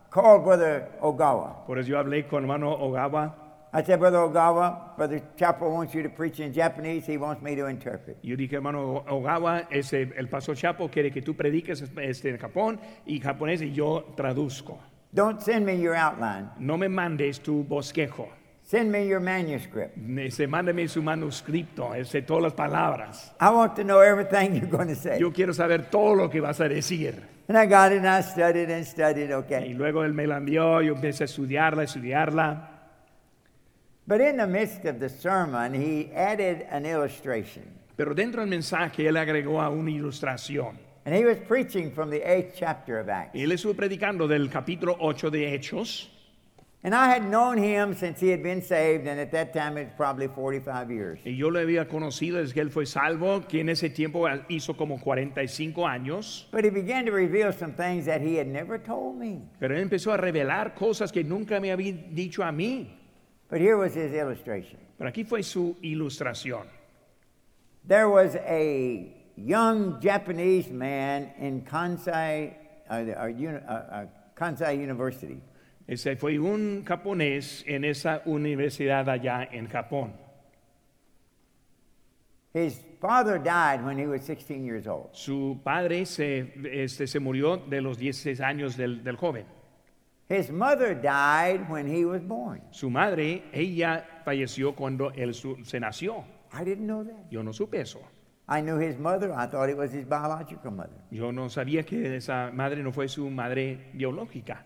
[0.10, 1.65] called Brother Ogawa.
[1.65, 3.34] Por eso yo hablé con hermano Ogawa.
[3.74, 7.06] I said, Brother Ogawa, Brother Chappell wants you to preach in Japanese.
[7.06, 8.17] He wants me to interpret.
[8.24, 12.80] Yo dije, hermano Ogawa, ese, el pastor Chapo quiere que tú prediques este, en Japón
[13.06, 14.80] y japonés y yo traduzco.
[15.13, 16.50] Don't send me your outline.
[16.60, 18.30] No me mandes tu bosquejo.
[18.63, 19.98] Send me your manuscript.
[19.98, 23.34] Ese, mándame su manuscrito, ese, todas las palabras.
[23.39, 25.20] I want to know everything you're going to say.
[25.20, 27.37] Yo quiero saber todo lo que vas a decir.
[27.47, 29.73] And I got it and I studied and studied, Y okay.
[29.73, 32.69] luego él me la envió, yo empecé a estudiarla, estudiarla.
[34.05, 37.63] But in the midst of the sermon, he added an illustration.
[37.95, 40.77] Pero dentro del mensaje él agregó a una ilustración.
[41.05, 43.33] And he was preaching from the eighth chapter of Acts.
[43.33, 46.10] Él estuvo predicando del capítulo 8 de Hechos.
[46.83, 49.85] And I had known him since he had been saved, and at that time it
[49.85, 51.19] was probably 45 years.
[51.25, 54.77] Y yo lo había conocido desde que él fue salvo, que en ese tiempo hizo
[54.77, 56.45] como 45 años.
[56.51, 59.41] But he began to reveal some things that he had never told me.
[59.59, 62.87] Pero él empezó a revelar cosas que nunca me había dicho a mí.
[63.49, 64.77] But here was his illustration.
[64.97, 66.67] Pero aquí fue su ilustración.
[67.87, 72.53] There was a young Japanese man in Kansai,
[72.89, 75.41] uh, uh, uh, uh, Kansai University.
[75.88, 80.13] Ese fue un japonés en esa universidad allá en Japón.
[82.54, 85.10] His father died when he was 16 years old.
[85.13, 89.45] Su padre se, este, se murió de los 16 años del, del joven.
[90.30, 92.62] His mother died when he was born.
[92.71, 96.26] Su madre, ella falleció cuando él su- se nació.
[96.52, 97.30] I didn't know that.
[97.30, 98.00] Yo no supe eso.
[98.50, 99.32] I knew his mother.
[99.32, 100.97] I thought it was his biological mother.
[101.12, 104.65] Yo no sabía que esa madre no fue su madre biológica.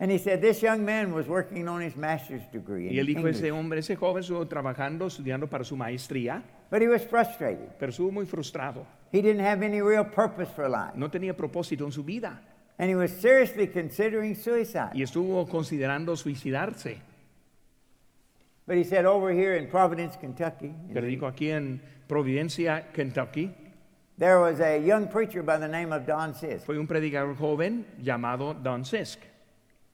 [0.00, 3.16] And he said this young man was working on his master's degree Y él in
[3.16, 3.52] dijo, ese English.
[3.52, 7.70] hombre, ese joven estuvo trabajando, estudiando para su maestría, But he was frustrated.
[7.80, 8.86] pero estuvo muy frustrado.
[9.10, 10.92] He didn't have any real purpose for life.
[10.94, 12.40] No tenía propósito en su vida
[12.78, 14.92] And he was seriously considering suicide.
[14.94, 16.98] y estuvo considerando suicidarse.
[18.66, 23.50] But he said over here in Providence, Kentucky, Pero dijo aquí en Providencia, Kentucky,
[24.18, 26.62] there was a young preacher by the name of Don Sis.
[26.64, 29.18] fue un predicador joven llamado Don Sisk.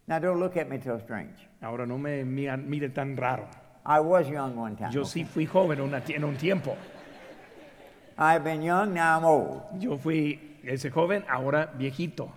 [0.07, 1.35] Now don't look at me so strange.
[1.63, 3.49] Ahora no me mira- mire tan raro.
[3.87, 4.93] I was young one time.
[4.93, 6.77] Yo sí fui joven una en un tiempo.
[8.17, 9.63] I've been young, now I'm old.
[9.81, 12.31] Yo fui ese joven, ahora viejito.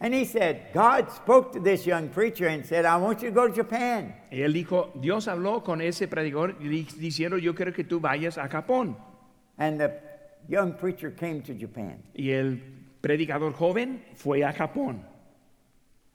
[0.00, 3.34] And he said, God spoke to this young preacher and said, I want you to
[3.34, 4.12] go to Japan.
[4.30, 8.36] Y él dijo, Dios habló con ese predicador di- diciendo, yo quiero que tú vayas
[8.36, 8.96] a Japón.
[9.56, 9.92] And the
[10.48, 12.02] young preacher came to Japan.
[12.14, 12.58] Y el
[13.00, 15.00] predicador joven fue a Japón.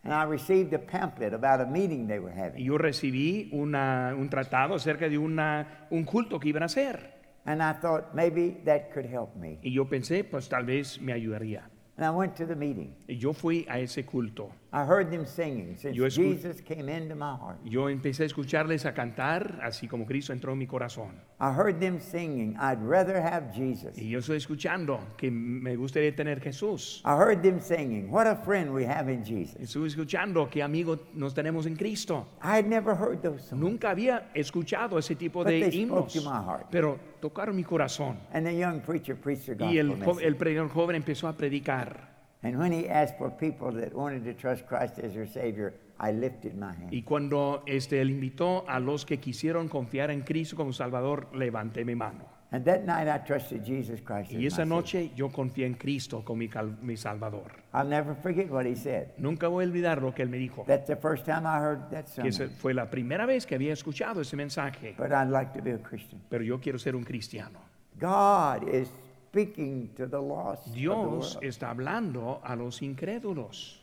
[0.03, 2.63] And I received a pamphlet about a meeting they were having.
[2.63, 7.19] yo recibí una- un tratado acerca de una, un culto que iban a hacer.
[7.45, 9.59] And I thought maybe that could help me.
[9.61, 11.69] Y yo pensé, pues tal vez me ayudaría.
[11.97, 12.95] And I went to the meeting.
[13.07, 14.51] Y yo fui a ese culto.
[14.71, 17.57] I heard them singing since Yo Jesus came into my heart.
[17.65, 21.23] Yo empecé a escucharles a cantar, así como Cristo entró en mi corazón.
[21.39, 23.97] I heard them singing, I'd rather have Jesus.
[23.97, 27.01] Y yo estoy escuchando que me gustaría tener Jesús.
[27.03, 29.55] I heard them singing, What a friend we have in Jesus.
[29.59, 32.27] Estoy escuchando qué amigos nos tenemos en Cristo.
[32.43, 33.59] I had never heard those songs.
[33.59, 36.67] Nunca había escuchado ese tipo But de they spoke himnos, to my heart.
[36.69, 38.19] pero tocaron mi corazón.
[38.33, 40.27] And the young preacher preached the Y el, gospel message.
[40.27, 42.18] el predicador joven empezó a predicar.
[42.41, 46.11] And when he asked for people that wanted to trust Christ as their Savior, I
[46.13, 46.93] lifted my hand.
[46.93, 51.83] Y cuando este, él invitó a los que quisieron confiar en Cristo como Salvador, levanté
[51.83, 52.39] mi mano.
[52.51, 56.37] And that night I trusted Jesus Christ Y esa noche yo confié en Cristo como
[56.37, 56.49] mi,
[56.81, 57.51] mi Salvador.
[57.73, 59.09] I'll never forget what he said.
[59.17, 60.63] Nunca voy a olvidar lo que él me dijo.
[60.65, 63.73] That's the first time I heard that Que esa fue la primera vez que había
[63.73, 64.95] escuchado ese mensaje.
[64.97, 66.21] But I'd like to be a Christian.
[66.29, 67.59] Pero yo quiero ser un cristiano.
[67.99, 68.89] God is
[69.29, 71.43] speaking to the lost the Dios world.
[71.43, 73.77] está hablando a los incrédulos.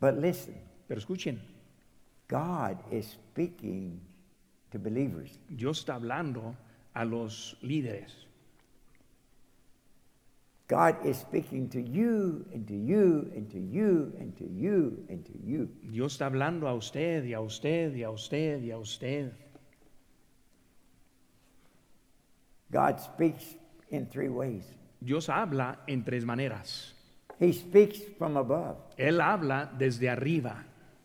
[0.00, 0.54] But listen,
[0.88, 1.40] Pero escuchen,
[2.28, 4.00] God is speaking
[4.70, 5.38] to believers.
[5.54, 6.54] Dios está hablando
[6.94, 8.12] a los líderes.
[10.68, 15.24] God is speaking to you and to you and to you and to you and
[15.24, 15.68] to you.
[15.92, 19.32] Dios está hablando a usted y a usted y a usted y a usted.
[22.72, 23.54] God speaks
[23.90, 24.64] in three ways.
[25.00, 26.94] Dios habla en tres maneras.
[27.38, 28.76] He speaks from above.
[28.96, 30.64] Él habla desde arriba.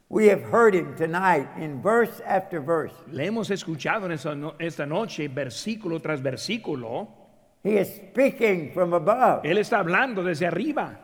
[0.10, 2.94] We have heard him tonight in verse after verse.
[3.12, 7.08] Le hemos escuchado en esta, no- esta noche versículo tras versículo.
[7.64, 9.44] He is speaking from above.
[9.46, 10.98] Él está hablando desde arriba.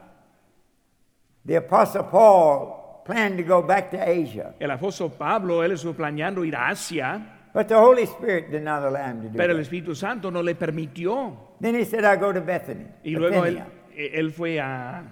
[1.46, 6.44] The Apostle Paul planned to go back to Asia, El apóstol Pablo, él estuvo planeando
[6.44, 9.60] ir a Asia, but the Holy Spirit did not allow him to do pero el.
[9.62, 11.47] Espíritu Santo no le permitió.
[11.60, 12.86] Then he said, I go to Bethany.
[13.04, 13.72] Y luego él, Bithynia."
[14.14, 15.04] él fue a...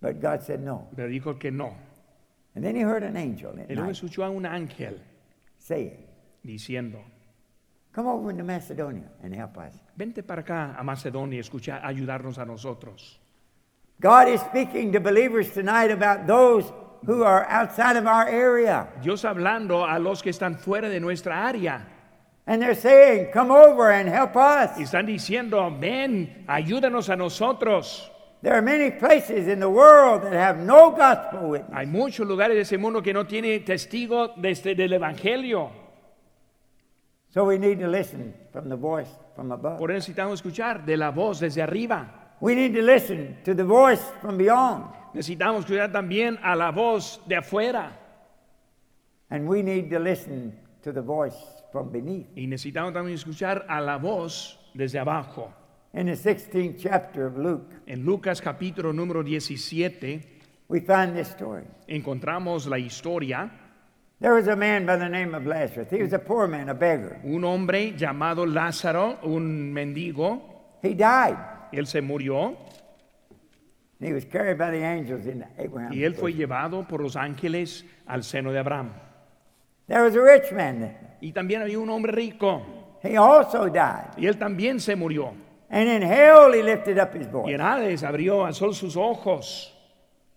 [0.00, 0.88] But God said no.
[0.96, 1.76] Pero dijo que no.
[2.54, 5.00] And then he heard an angel at Y luego night escuchó a un ángel
[5.58, 6.04] saying,
[6.44, 6.98] diciendo,
[7.92, 9.74] Come over into Macedonia and help us.
[9.96, 13.18] vente para acá a Macedonia y escucha, ayudarnos a nosotros.
[14.00, 16.72] God is speaking to believers tonight about those
[17.04, 18.88] who are outside of our area.
[19.02, 21.86] Dios hablando a los que están fuera de nuestra área.
[22.46, 24.76] And they're saying, Come over and help us.
[24.76, 28.08] Y están diciendo, ven, ayúdanos a nosotros.
[28.42, 31.72] There are many places in the world that have no gospel witness.
[31.72, 35.70] Hay muchos lugares de ese mundo que no tienen testigo de este- del Evangelio.
[37.30, 39.78] So we need to listen from the voice from above.
[39.78, 42.34] Por eso necesitamos escuchar de la voz desde arriba.
[42.40, 44.86] We need to listen to the voice from beyond.
[45.14, 47.92] Necesitamos escuchar también a la voz de afuera.
[49.30, 52.26] And we need to listen to the voice from beneath.
[52.36, 55.52] Y necesitamos también escuchar a la voz desde abajo.
[55.94, 60.20] In the 16th chapter of Luke, En Lucas capítulo número 17
[60.68, 61.64] we find this story.
[61.88, 63.50] encontramos la historia.
[64.20, 65.90] There was a man by the name of Lazarus.
[65.90, 67.20] He was a poor man, a beggar.
[67.24, 71.36] Un hombre llamado Lázaro, un mendigo, He died.
[71.72, 72.56] él se murió
[74.00, 76.38] he was carried by the angels in Abraham's y él fue bosom.
[76.38, 78.90] llevado por los ángeles al seno de Abraham.
[79.92, 80.96] There was a rich man.
[81.20, 82.62] Y también había un hombre rico
[83.02, 84.16] He also died.
[84.16, 85.34] y él también se murió.
[85.68, 87.54] And in hell he lifted up his Y voice.
[87.54, 89.68] en Hades abrió, alzó sus ojos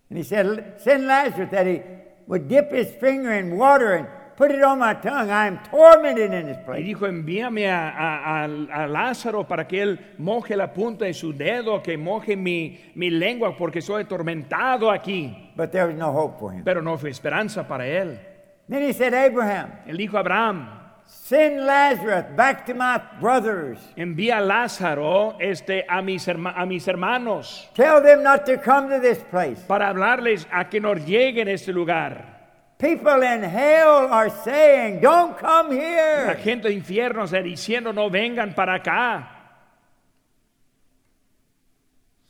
[0.09, 1.81] And he said, Send Lazarus that he
[2.27, 5.29] would dip his finger in water and put it on my tongue.
[5.31, 6.83] I am tormented in this y place.
[6.83, 11.31] dijo, envíame a, a- a- a Lázaro para que él moje la punta de su
[11.33, 15.51] dedo, que moje mi, mi lengua porque soy atormentado aquí.
[15.55, 16.63] But there was no hope for him.
[16.65, 18.19] Pero no fue esperanza para él.
[18.67, 20.69] Then he said, Abraham, Él dijo a Abraham,
[21.05, 23.77] send Lazarus back to my brothers.
[23.95, 28.89] envía a Lázaro este, a, mis herma- a mis hermanos Tell them not to come
[28.89, 29.59] to this place.
[29.67, 32.33] para hablarles a que nos lleguen a este lugar.
[32.79, 36.35] People in hell are saying, Don't come La here.
[36.43, 39.34] gente de infierno está diciendo, no vengan para acá.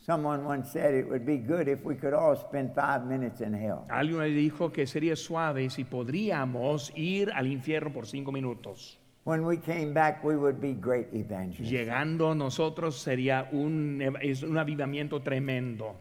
[0.06, 3.56] Someone once said it would be good if we could all spend five minutes in
[3.56, 3.88] hell.
[3.90, 9.00] Alguien le dijo que sería suave si podríamos ir al infierno por cinco minutos.
[9.24, 11.72] When we came back, we would be great evangelists.
[11.72, 15.96] Llegando nosotros sería un, es un avivamiento tremendo.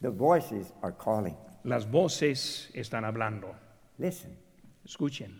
[0.00, 1.36] The voices are calling.
[1.62, 3.54] Las voces están hablando.
[3.98, 4.36] Listen.
[4.84, 5.38] Escuchen.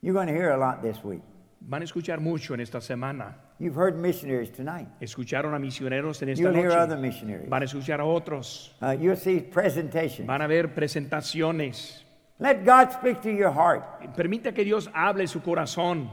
[0.00, 1.22] You're going to hear a lot this week.
[1.66, 3.36] Van a escuchar mucho en esta semana.
[3.58, 4.86] You've heard missionaries tonight.
[5.00, 7.00] Escucharon a misioneros en esta You'll hear other noche.
[7.00, 7.48] missionaries.
[7.48, 8.74] Van a escuchar a otros.
[8.82, 10.26] Uh, you'll see presentations.
[10.26, 12.02] Van a ver presentaciones.
[12.38, 14.14] Let God speak to your heart.
[14.14, 16.10] Permita que Dios hable su corazón.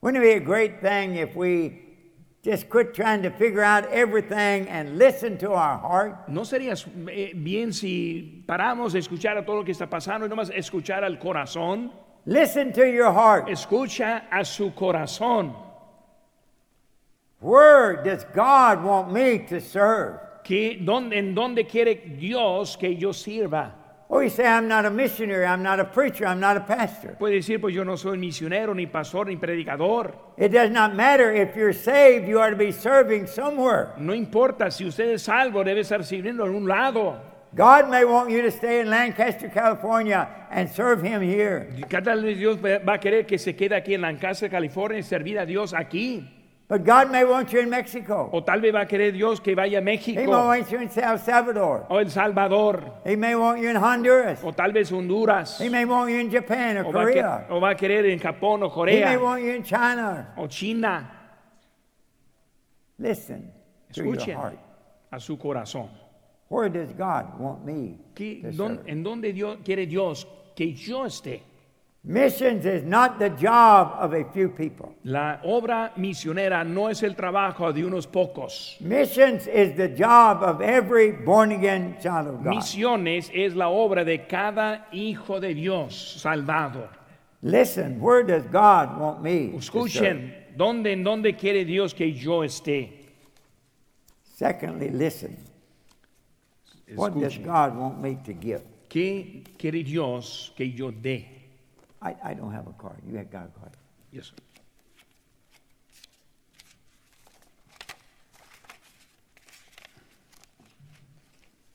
[0.00, 1.80] Wouldn't it be a great thing if we
[2.42, 6.28] just quit trying to figure out everything and listen to our heart?
[6.28, 6.74] ¿No sería
[7.08, 11.02] eh, bien si paramos de escuchar a todo lo que está pasando y nomás escuchar
[11.02, 11.90] al corazón?
[12.26, 13.48] Listen to your heart.
[13.48, 15.54] Escucha a su corazón.
[17.40, 20.20] Where does God want me to serve?
[20.42, 23.72] Que, dónde- ¿En dónde quiere Dios que yo sirva?
[24.08, 27.16] Oh, you say, I'm not a missionary, I'm not a preacher, I'm not a pastor.
[27.18, 30.14] Puede decir, pues yo no soy misionero, ni pastor, ni predicador.
[30.36, 31.32] It does not matter.
[31.32, 33.94] If you're saved, you are to be serving somewhere.
[33.98, 37.18] No importa si usted es salvo, debe estar sirviendo en un lado.
[37.54, 41.68] God may want you to stay in Lancaster, California and serve Him here.
[41.88, 45.38] Cada vez Dios va a querer que se quede aquí en Lancaster, California, y servir
[45.38, 46.28] a Dios aquí.
[46.66, 48.30] But God may want you in Mexico.
[48.32, 50.78] O tal vez va a querer Dios que vaya a He may México want you
[50.80, 51.86] in El Salvador.
[51.90, 54.40] o El Salvador He may want you in Honduras.
[54.42, 57.46] o tal vez Honduras He may want you in Japan or o va, Korea.
[57.50, 60.32] o va a querer en Japón o He may Corea want you in China.
[60.38, 61.10] o China.
[62.98, 63.52] Listen
[63.92, 64.58] to your Escuchen heart.
[65.12, 65.90] a su corazón.
[66.48, 68.80] Where does God want me ¿Qué- to serve?
[68.86, 71.40] ¿En dónde Dios, quiere Dios que yo esté?
[72.06, 74.94] Missions is not the job of a few people.
[75.04, 78.76] La obra misionera no es el trabajo de unos pocos.
[78.78, 82.56] Missions is the job of every born again child of God.
[82.56, 86.90] Misiones es la obra de cada hijo de Dios salvado.
[87.40, 89.54] Listen, where does God want me?
[89.56, 92.90] Escuchen, ¿dónde, ¿en dónde quiere Dios que yo esté?
[94.24, 95.38] Secondly, listen.
[96.94, 97.38] What does.
[97.38, 98.62] God want me to give?
[98.88, 101.26] ¿Qué quiere Dios que yo dé?
[102.02, 103.00] I, I don't have a card.
[103.06, 103.72] You have got a card.
[104.12, 104.26] Yes.
[104.26, 104.34] sir.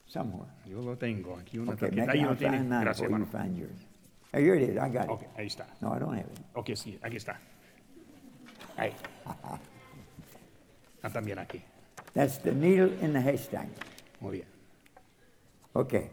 [0.06, 0.48] Somewhere.
[0.66, 2.06] Yo lo tengo aquí una Okay, tarjeta.
[2.06, 2.56] maybe Ahí I'll lo tiene.
[2.58, 3.44] find mine Gracias, before you hermano.
[3.44, 3.80] find yours.
[4.32, 4.76] Oh, here it is.
[4.78, 5.10] I got it.
[5.10, 5.66] Ok, ahí está.
[5.80, 6.38] No, I don't have it.
[6.54, 7.38] Ok, sí, aquí está.
[8.76, 8.92] Ahí.
[11.02, 11.62] Ah, también aquí.
[12.12, 13.68] That's the needle in the haystack.
[14.20, 14.46] Muy bien.
[15.74, 16.10] Okay.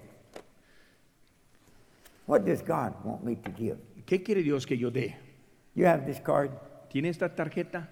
[2.28, 3.78] What does God want me to give?
[4.06, 5.15] ¿Qué quiere Dios que yo dé?
[5.76, 6.52] You have this card?
[6.89, 7.89] ¿Tiene esta tarjeta?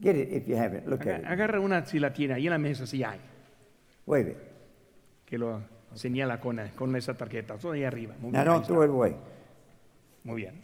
[0.00, 0.86] Get it if you have it.
[0.86, 1.26] Look Aga- at it.
[1.26, 2.34] Agarra una si la tiene.
[2.34, 3.20] Ahí en la mesa sí hay.
[4.06, 4.36] Wave it.
[5.26, 5.62] Que lo
[5.94, 7.56] señala con, con esa tarjeta.
[7.58, 8.14] Todo ahí arriba.
[8.20, 9.16] Muy Now bien, don't throw it away.
[10.24, 10.62] Muy bien.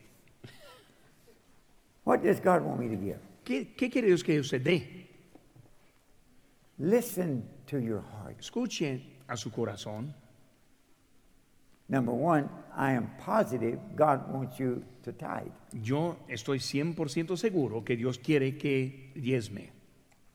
[2.04, 3.18] What does God want me to give?
[3.44, 5.06] ¿Qué, qué quiere Dios que usted dé?
[6.78, 8.38] Listen to your heart.
[8.38, 10.14] Escuche a su corazón.
[11.88, 15.52] Number one, I am positive God wants you to tithe.
[15.72, 19.70] Yo estoy 100% seguro que Dios quiere que diezme.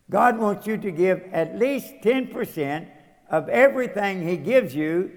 [0.10, 2.88] God wants you to give at least 10%
[3.30, 5.12] of everything He gives you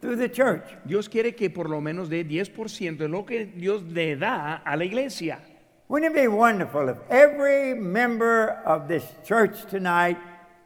[0.00, 0.64] through the church.
[0.86, 4.76] Dios quiere que por lo menos dé 10% de lo que Dios le da a
[4.76, 5.40] la iglesia.
[5.88, 10.18] Wouldn't it be wonderful if every member of this church tonight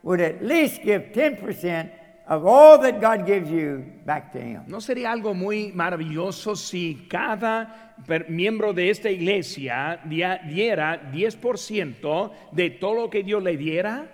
[0.02, 1.90] would at least give 10%
[2.26, 4.62] of all that God gives you back to Him?
[4.66, 7.94] ¿No sería algo muy maravilloso si cada
[8.28, 14.06] miembro de esta iglesia diera 10% de todo lo que Dios le diera?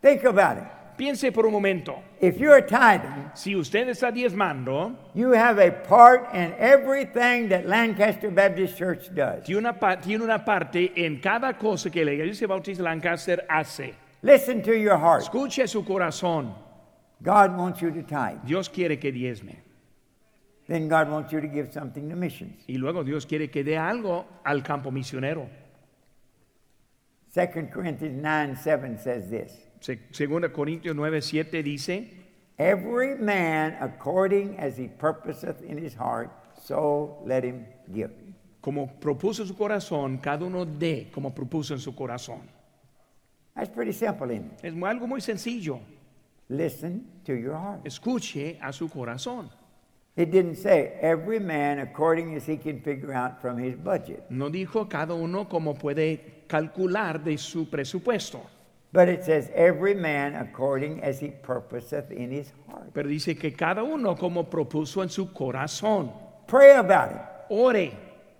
[0.00, 0.78] Think about it.
[0.98, 2.02] Piense por un momento.
[2.20, 8.30] If you're tithing, Si usted está diezmando, you have a part in everything that Lancaster
[8.30, 9.44] Baptist Church does.
[9.44, 13.94] tiene una, tiene una parte en cada cosa que la iglesia bautista Lancaster hace.
[14.22, 15.22] Listen to your heart.
[15.22, 16.52] Escuche su corazón.
[17.22, 18.38] God wants you to tithe.
[18.44, 19.56] Dios quiere que diezme.
[20.68, 22.62] Then God wants you to give something to missions.
[22.68, 25.48] Y luego Dios quiere que dé algo al campo misionero.
[27.34, 32.10] 2 Corinthians 9 7 says this Se- Segunda Corintios 9, 7 dice,
[32.58, 38.10] Every man according as he purposeth in his heart, so let him give.
[38.60, 42.40] como propuso su corazón, cada uno dé como propuso en su corazón.
[43.54, 44.64] That's pretty simple, isn't it?
[44.64, 45.80] Es algo muy sencillo.
[46.48, 47.84] Listen to your heart.
[47.84, 49.50] Escuche a su corazón.
[50.16, 54.50] It didn't say every man according as he can figure out from his budget, No
[54.50, 58.40] dijo cada uno como puede calcular de su presupuesto,
[58.92, 62.90] but it says every man according as he purposeth in his heart.
[62.92, 66.10] pero dice que cada uno como propuso en su corazón.
[66.48, 67.20] Pray about it.
[67.50, 67.92] Ore,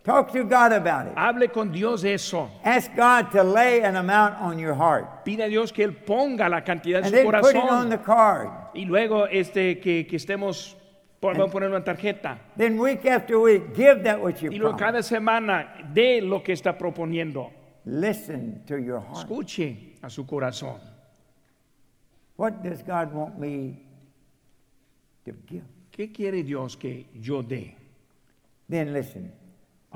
[0.09, 1.13] Talk to God about it.
[1.19, 2.51] hable con Dios de eso.
[2.65, 5.23] Ask God to lay an amount on your heart.
[5.23, 7.91] Pide a Dios que Él ponga la cantidad And su then put it on corazón.
[7.91, 8.49] the card.
[8.75, 10.75] Y luego este, que, que estemos
[11.21, 12.39] Pon- Vamos a poner una tarjeta.
[12.57, 16.55] Then week after week, give that which you Y luego cada semana de lo que
[16.55, 17.51] está proponiendo.
[17.85, 19.27] Listen to your heart.
[19.29, 20.81] Escuche a su corazón.
[22.37, 23.85] What does God want me
[25.27, 25.65] to give?
[25.91, 27.75] ¿Qué quiere Dios que yo dé?
[28.71, 29.33] Then listen.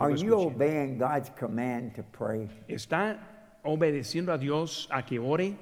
[0.03, 2.49] Are you obeying God's command to pray?
[2.69, 3.19] ¿Está
[3.65, 5.57] obedeciendo a Dios a que ore?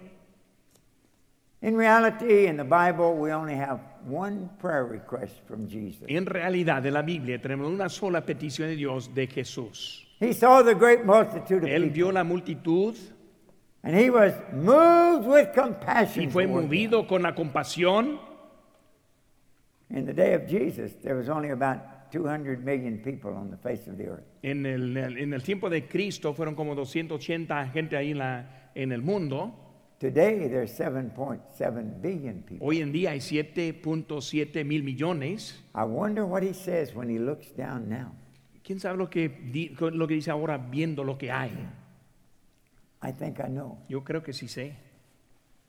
[1.63, 6.05] In reality, in the Bible, we only have one prayer request from Jesus.
[6.09, 10.07] En realidad, en la Biblia tenemos una sola petición de Dios de Jesús.
[10.21, 12.97] He saw the great multitude of Él people, vio la multitud
[13.83, 16.25] and he was moved with compassion.
[16.25, 16.71] y fue toward them.
[16.71, 18.19] movido con la compasión.
[19.91, 21.81] In the day of Jesus, there was only about
[22.11, 24.25] 200 million people on the face of the earth.
[24.43, 28.93] En el, en el tiempo de Cristo fueron como 280 gente ahí en, la, en
[28.93, 29.53] el mundo.
[29.99, 32.67] Today, there's 7.7 billion people.
[32.67, 35.63] Hoy en día hay 7.7 mil millones.
[35.75, 38.13] I wonder what he says when he looks down now.
[38.65, 39.29] ¿Quién sabe lo que,
[39.93, 41.51] lo que dice ahora viendo lo que hay?
[43.03, 43.79] I think I know.
[43.89, 44.77] Yo creo que sí sé.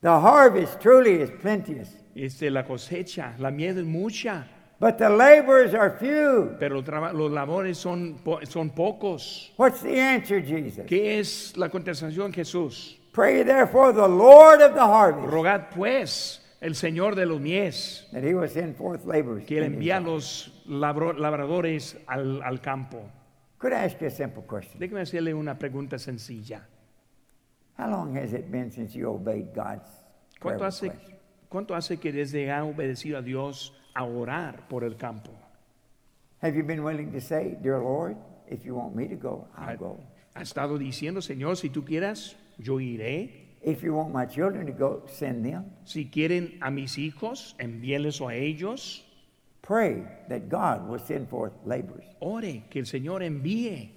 [0.01, 4.47] The harvest truly is plenteous, Este, la cosecha, la miel es mucha,
[4.81, 6.57] but the laborers are few.
[6.59, 9.53] pero los, labores son, po- son pocos.
[9.55, 10.85] What's the answer, Jesus?
[10.87, 12.97] ¿Qué es la contestación, Jesús?
[13.13, 18.23] Pray therefore the Lord of the harvest Rogad pues el Señor de los mies that
[18.23, 19.45] he will send forth laborers.
[19.45, 23.03] que envía los labro- labradores al, al campo.
[23.59, 24.79] Could I ask you a simple question?
[24.79, 26.65] Déjeme hacerle una pregunta sencilla.
[27.77, 29.87] How long has it been since you obeyed God's
[30.39, 31.11] ¿Cuánto hace, request?
[31.49, 35.31] ¿Cuánto hace que desde ha obedecido a Dios a orar por el campo?
[36.41, 38.17] Have you been willing to say, Dear Lord,
[38.47, 39.99] if you want me to go, I'll go.
[40.33, 43.49] ha estado diciendo, Señor, si tú quieras, yo iré.
[43.63, 45.65] If you want my children to go, send them.
[45.85, 49.03] Si quieren a mis hijos, envíenles a ellos.
[49.61, 52.05] Pray that God will send forth laborers.
[52.19, 53.91] Ore, que el Señor envíe.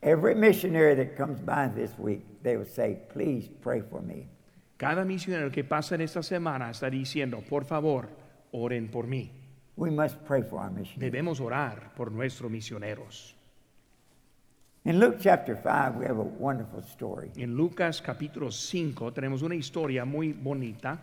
[0.00, 4.28] Every missionary that comes by this week, they will say, Please pray for me.
[4.76, 8.08] Cada misionero que pasa en esta semana está diciendo, por favor,
[8.54, 9.30] oren por mí.
[9.76, 10.96] We must pray for our.
[10.96, 13.34] Debemos orar por nuestros misioneros.
[14.84, 17.30] In Luke chapter 5, we have a wonderful story.
[17.36, 20.98] En Lucas capítulo 5 tenemos una historia muy bonita.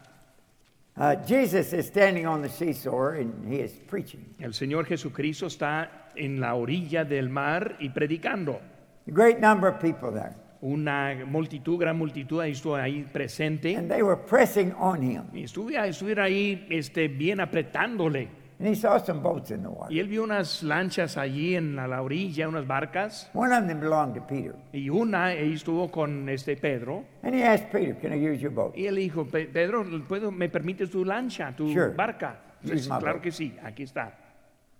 [0.96, 4.24] Uh, Jesus is standing on the seashore and he is preaching.
[4.40, 8.62] El Señor Jesucristo está en la orilla del mar y predicando.
[9.08, 10.36] A great number of people there.
[10.62, 13.76] Una multitud, gran multitud ahí estuvo ahí presente.
[13.76, 15.24] And they were pressing on him.
[15.34, 18.28] Y estuviera ahí este, bien apretándole.
[18.60, 19.92] And he saw some boats in the water.
[19.92, 23.28] Y él vio unas lanchas allí en la, la orilla, unas barcas.
[23.34, 24.54] One of them belonged to Peter.
[24.72, 27.04] Y una ahí estuvo con este Pedro.
[27.24, 28.78] And he asked Peter, Can I use your boat?
[28.78, 31.90] Y él dijo, "Pe- Pedro, ¿puedo, ¿me permites tu lancha, tu Sure.
[31.96, 32.40] barca?
[32.64, 33.24] Use Sí, my claro boat.
[33.24, 34.16] que sí, aquí está.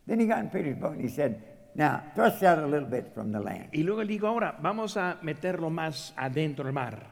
[0.06, 1.38] Then he got in Peter's boat and he said,
[1.74, 3.70] Now, thrust out a little bit from the land.
[3.72, 7.12] Y luego él dijo, ahora vamos a meterlo más adentro del mar.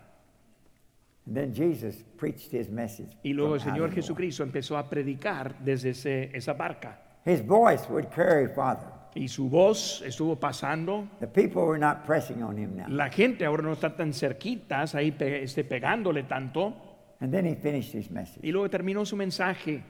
[1.25, 3.15] And then Jesus preached his message.
[3.23, 4.01] Y luego el from out Señor in the water.
[4.03, 6.99] Jesucristo empezó a predicar desde ese- esa barca.
[7.25, 8.87] His voice would carry farther.
[9.15, 11.07] Y su voz estuvo pasando.
[11.19, 12.87] The people were not pressing on him now.
[12.89, 16.73] La gente ahora no está tan cerquitas ahí pe- este, pegándole tanto.
[17.19, 18.39] And then he finished his message.
[18.45, 19.83] Y luego terminó su mensaje.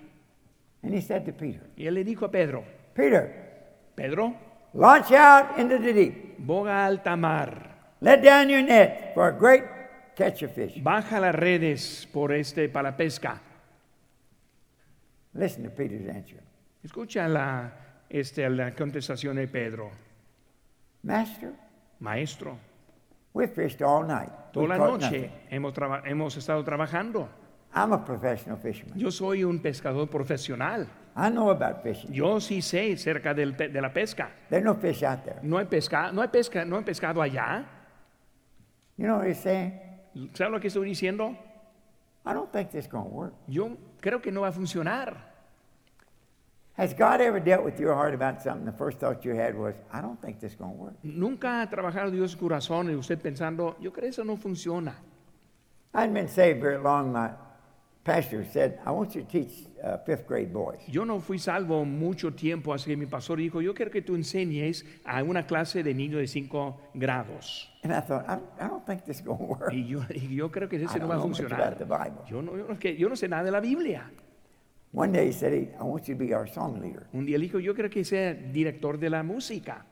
[0.84, 2.64] And he said to Peter, Y él le dijo a Pedro,
[2.94, 4.34] Peter, Pedro,
[4.74, 6.38] launch out into the deep.
[6.40, 7.68] boga alta mar.
[8.02, 9.64] Let down your net for a great
[10.16, 10.82] catch of fish.
[10.82, 13.40] Baja las redes por este, para la pesca.
[15.34, 16.40] Listen to Peter's answer.
[16.84, 17.72] Escucha la,
[18.10, 19.92] este, la contestación de Pedro.
[21.04, 21.54] Master,
[22.00, 22.58] Maestro,
[23.34, 24.30] we fished all night.
[24.56, 25.32] We toda la caught noche nothing.
[25.52, 27.28] hemos, traba- hemos estado trabajando.
[27.74, 28.98] I'm a professional fisherman.
[28.98, 30.88] Yo soy un pescador profesional.
[31.20, 32.14] I know about fishing.
[32.14, 34.30] Yo sí sé cerca del pe- de la pesca.
[34.50, 35.40] There's no fish out there.
[35.44, 37.66] No he, pesca, no, pesca, no he pescado allá.
[38.98, 39.74] You know what he's saying?
[40.34, 41.36] ¿Sabes lo que estoy diciendo?
[42.26, 43.34] I don't think this is going to work.
[43.48, 45.18] Yo creo que no va a funcionar.
[46.78, 48.66] Has God ever dealt with your heart about something?
[48.66, 50.94] The first thought you had was, I don't think this is going to work.
[51.04, 54.94] Nunca ha trabajado Dios su corazón y usted pensando, yo creo que eso no funciona.
[55.94, 57.12] I hadn't been saved very long.
[57.12, 57.32] My
[58.06, 60.80] pastor said, I want you to teach uh, fifth grade boys.
[60.88, 64.16] Yo no fui salvo mucho tiempo, así que mi pastor dijo, yo quiero que tú
[64.16, 67.72] enseñes a una clase de niños de 5 grados.
[67.84, 69.74] And I thought, I, I don't think this is going to work.
[69.74, 71.78] Y yo, y yo creo que ese no va a funcionar.
[72.30, 74.12] Yo no, yo, yo no sé nada de la Biblia.
[74.92, 77.08] One day he said, he, I want you to be our song leader.
[77.14, 79.86] Un día dijo, yo creo que sea director de la música.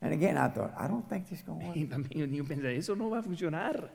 [0.00, 1.76] And again, I thought, I don't think this is going to work.
[1.76, 3.90] Y también yo pensé, eso no va a funcionar.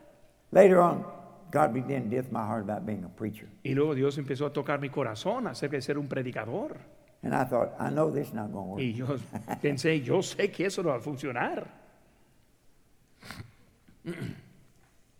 [0.51, 1.05] Later on,
[1.51, 3.47] God began to my heart about being a preacher.
[3.63, 6.77] Y luego Dios empezó a tocar mi corazón acerca de ser un predicador.
[7.23, 8.81] And I thought, I know this is not going to work.
[8.81, 9.17] Y yo
[9.61, 11.67] pensé, yo sé que eso no va a funcionar.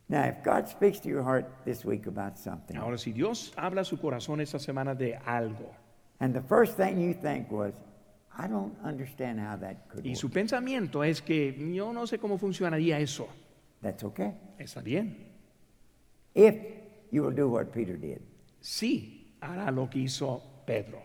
[0.07, 3.82] Now, if God speaks to your heart this week about something, Ahora, si Dios habla
[3.82, 5.71] a su corazón esta semana de algo
[6.19, 7.73] and the first thing you think was,
[8.36, 12.17] I don't understand how that could y work, su pensamiento es que yo no sé
[12.17, 13.27] cómo funcionaría eso,
[13.82, 14.34] that's okay.
[14.57, 15.28] está bien.
[16.39, 16.55] If
[17.11, 18.21] you will do what Peter did.
[18.61, 21.01] Sí, hará lo que hizo Pedro.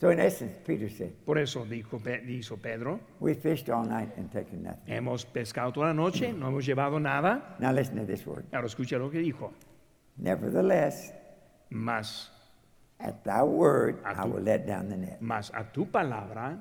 [0.00, 4.30] So, in essence, Peter said, Por eso dijo, hizo Pedro, We fished all night and
[4.30, 4.92] taken nothing.
[4.92, 7.56] hemos pescado toda la noche, no hemos llevado nada.
[7.58, 8.44] Now, listen to this word.
[8.52, 9.52] Ahora escucha lo que dijo.
[10.18, 11.12] Nevertheless,
[11.70, 12.30] Más,
[13.00, 15.20] at thy word, A I tu- will let down the net.
[15.20, 16.58] más a tu palabra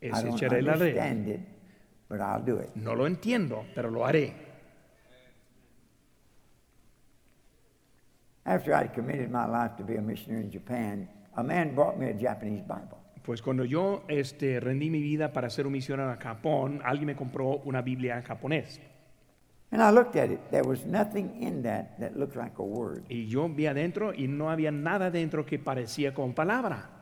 [0.00, 0.80] es I don't echaré la red.
[0.98, 1.40] understand it,
[2.08, 2.74] but I'll do it.
[2.74, 4.32] No lo entiendo, pero lo haré.
[8.44, 12.10] After I'd committed my life to be a missionary in Japan, a man brought me
[12.10, 12.98] a Japanese Bible.
[13.22, 17.14] Pues cuando yo este, rendí mi vida para ser un misionero a Japón, alguien me
[17.14, 18.80] compró una Biblia en japonés.
[19.70, 20.40] And I looked at it.
[20.50, 23.04] There was nothing in that that looked like a word.
[23.08, 27.01] Y yo vi adentro y no había nada dentro que parecía con palabra.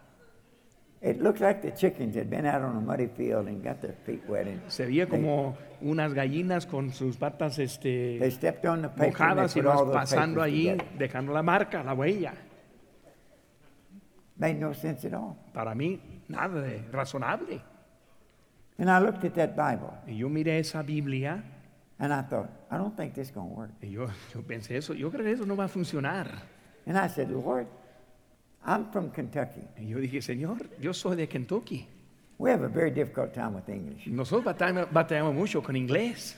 [1.02, 3.94] It looked like the chickens had been out on a muddy field and got their
[4.04, 4.46] feet wet.
[4.46, 9.04] And Se veía como unas gallinas con sus patas they este, stepped on the paper
[9.04, 10.98] and they mojadas y put all vas those pasando papers allí, together.
[10.98, 12.34] dejando la marca, la huella.
[14.36, 15.36] Made no sense at all.
[15.54, 15.98] Para mí,
[16.28, 17.62] nada de razonable.
[18.78, 21.42] And I looked at that Bible Y yo miré esa Biblia
[21.98, 23.70] and I thought, I don't think this is going to work.
[23.82, 26.26] y yo, yo pensé eso, yo creo que eso no va a funcionar.
[26.86, 27.66] And I said, Lord,
[28.64, 29.62] I'm from Kentucky.
[29.78, 31.86] Y yo dije, Señor, yo soy de Kentucky.
[32.38, 34.06] We have a very difficult time with English.
[34.06, 36.36] Nosotros batallamos, batallamos mucho con inglés.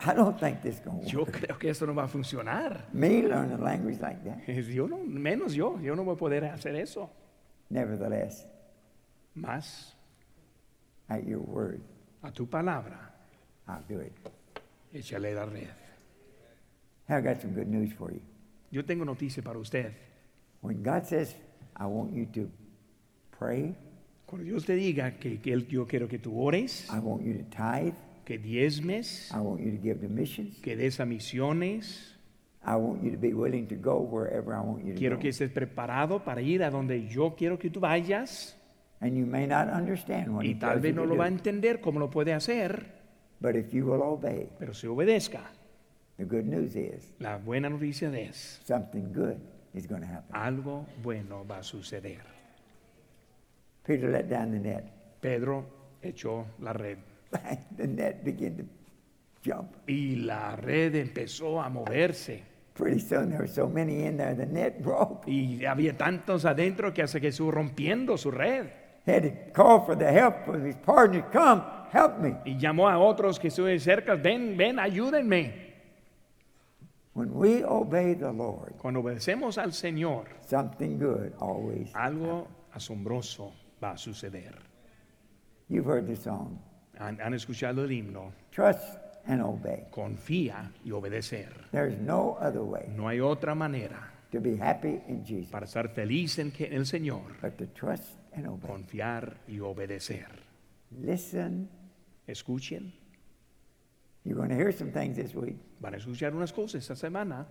[0.00, 1.32] I don't think this is going to Yo work.
[1.32, 2.84] creo que esto no va a funcionar.
[2.92, 4.46] Me learn a language like that.
[4.46, 7.10] Yo no, menos yo, yo no voy a poder hacer eso.
[7.70, 8.46] Nevertheless,
[9.36, 9.94] Más
[11.08, 11.80] at your word,
[12.22, 13.10] a tu palabra,
[13.68, 14.12] I'll do it.
[14.92, 15.68] échale la red.
[17.08, 18.20] I've got some good news for you.
[18.70, 19.92] Yo tengo noticia para usted.
[20.60, 21.34] When God says,
[21.76, 22.48] I want you to
[23.38, 23.74] pray,
[24.26, 27.32] Cuando Dios te diga que, que él- yo quiero que tú ores, I want you
[27.34, 27.94] to tithe,
[28.26, 32.14] que diezmes, I want you to give to missions, que des a misiones,
[32.62, 35.22] I want you to be willing to go wherever I want you to quiero go.
[35.22, 38.54] que estés preparado para ir a donde yo quiero que tú vayas.
[39.00, 41.16] And you may not understand what Y He tal tells vez you no to lo
[41.16, 42.84] va a do, entender cómo lo puede hacer,
[43.40, 45.44] but if you will obey, pero si obedezca,
[46.18, 49.36] the good news is la buena noticia es, something good
[49.78, 50.34] is going to happen.
[50.34, 52.20] algo bueno va a suceder.
[53.84, 54.84] Peter let down the net.
[55.20, 55.64] Pedro
[56.02, 56.98] echó la red
[57.76, 58.64] the net began to
[59.42, 59.76] jump.
[59.88, 62.42] y la red empezó a moverse
[62.74, 65.26] Pretty soon there were so many in there, the net broke.
[65.26, 68.66] y había tantos adentro que hace estuvo rompiendo su red
[69.06, 71.24] Had to call for the help of his partners.
[71.32, 71.62] Come,
[71.92, 72.36] help me.
[72.44, 75.67] y llamó a otros que estuvieron cerca, ven, ven, ayúdenme.
[77.18, 81.92] When we obey the Lord, Cuando obedecemos al Señor, something good always.
[81.94, 83.52] algo asombroso
[83.82, 84.54] va a suceder.
[85.68, 86.58] You've heard the song.
[87.00, 88.82] Han, han escuchado el himno, Trust
[89.26, 89.86] and obey.
[89.90, 91.52] confía y obedecer.
[91.72, 95.88] There's no other way No hay otra manera to be happy in Jesus para estar
[95.88, 98.68] feliz en, que- en el Señor, but to trust and obey.
[98.70, 100.28] confiar y obedecer.
[101.02, 101.68] Listen.
[102.28, 102.92] Escuchen,
[104.24, 105.56] You're going to hear some things this week.
[105.80, 107.46] van a escuchar unas cosas esta semana,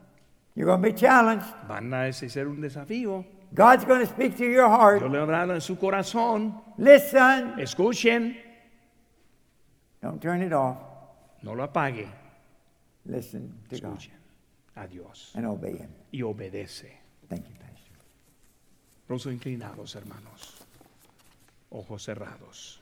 [0.56, 1.46] You're going to be challenged.
[1.68, 3.26] van a ser un desafío.
[3.54, 5.02] God's going to speak to your Yo heart.
[5.02, 6.62] le hablo en su corazón.
[6.78, 7.54] Listen.
[7.60, 8.36] Escuchen,
[10.02, 10.78] Don't turn it off.
[11.44, 12.08] no lo apague.
[13.06, 14.12] Listen to God Escuchen
[14.76, 15.90] a Dios and obey Him.
[16.12, 16.92] y obedece.
[17.30, 17.94] Thank you, Pastor.
[19.08, 20.58] Rostros inclinados, hermanos.
[21.72, 22.82] Ojos cerrados.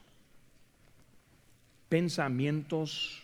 [1.90, 3.24] Pensamientos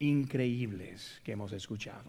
[0.00, 2.08] increíbles que hemos escuchado.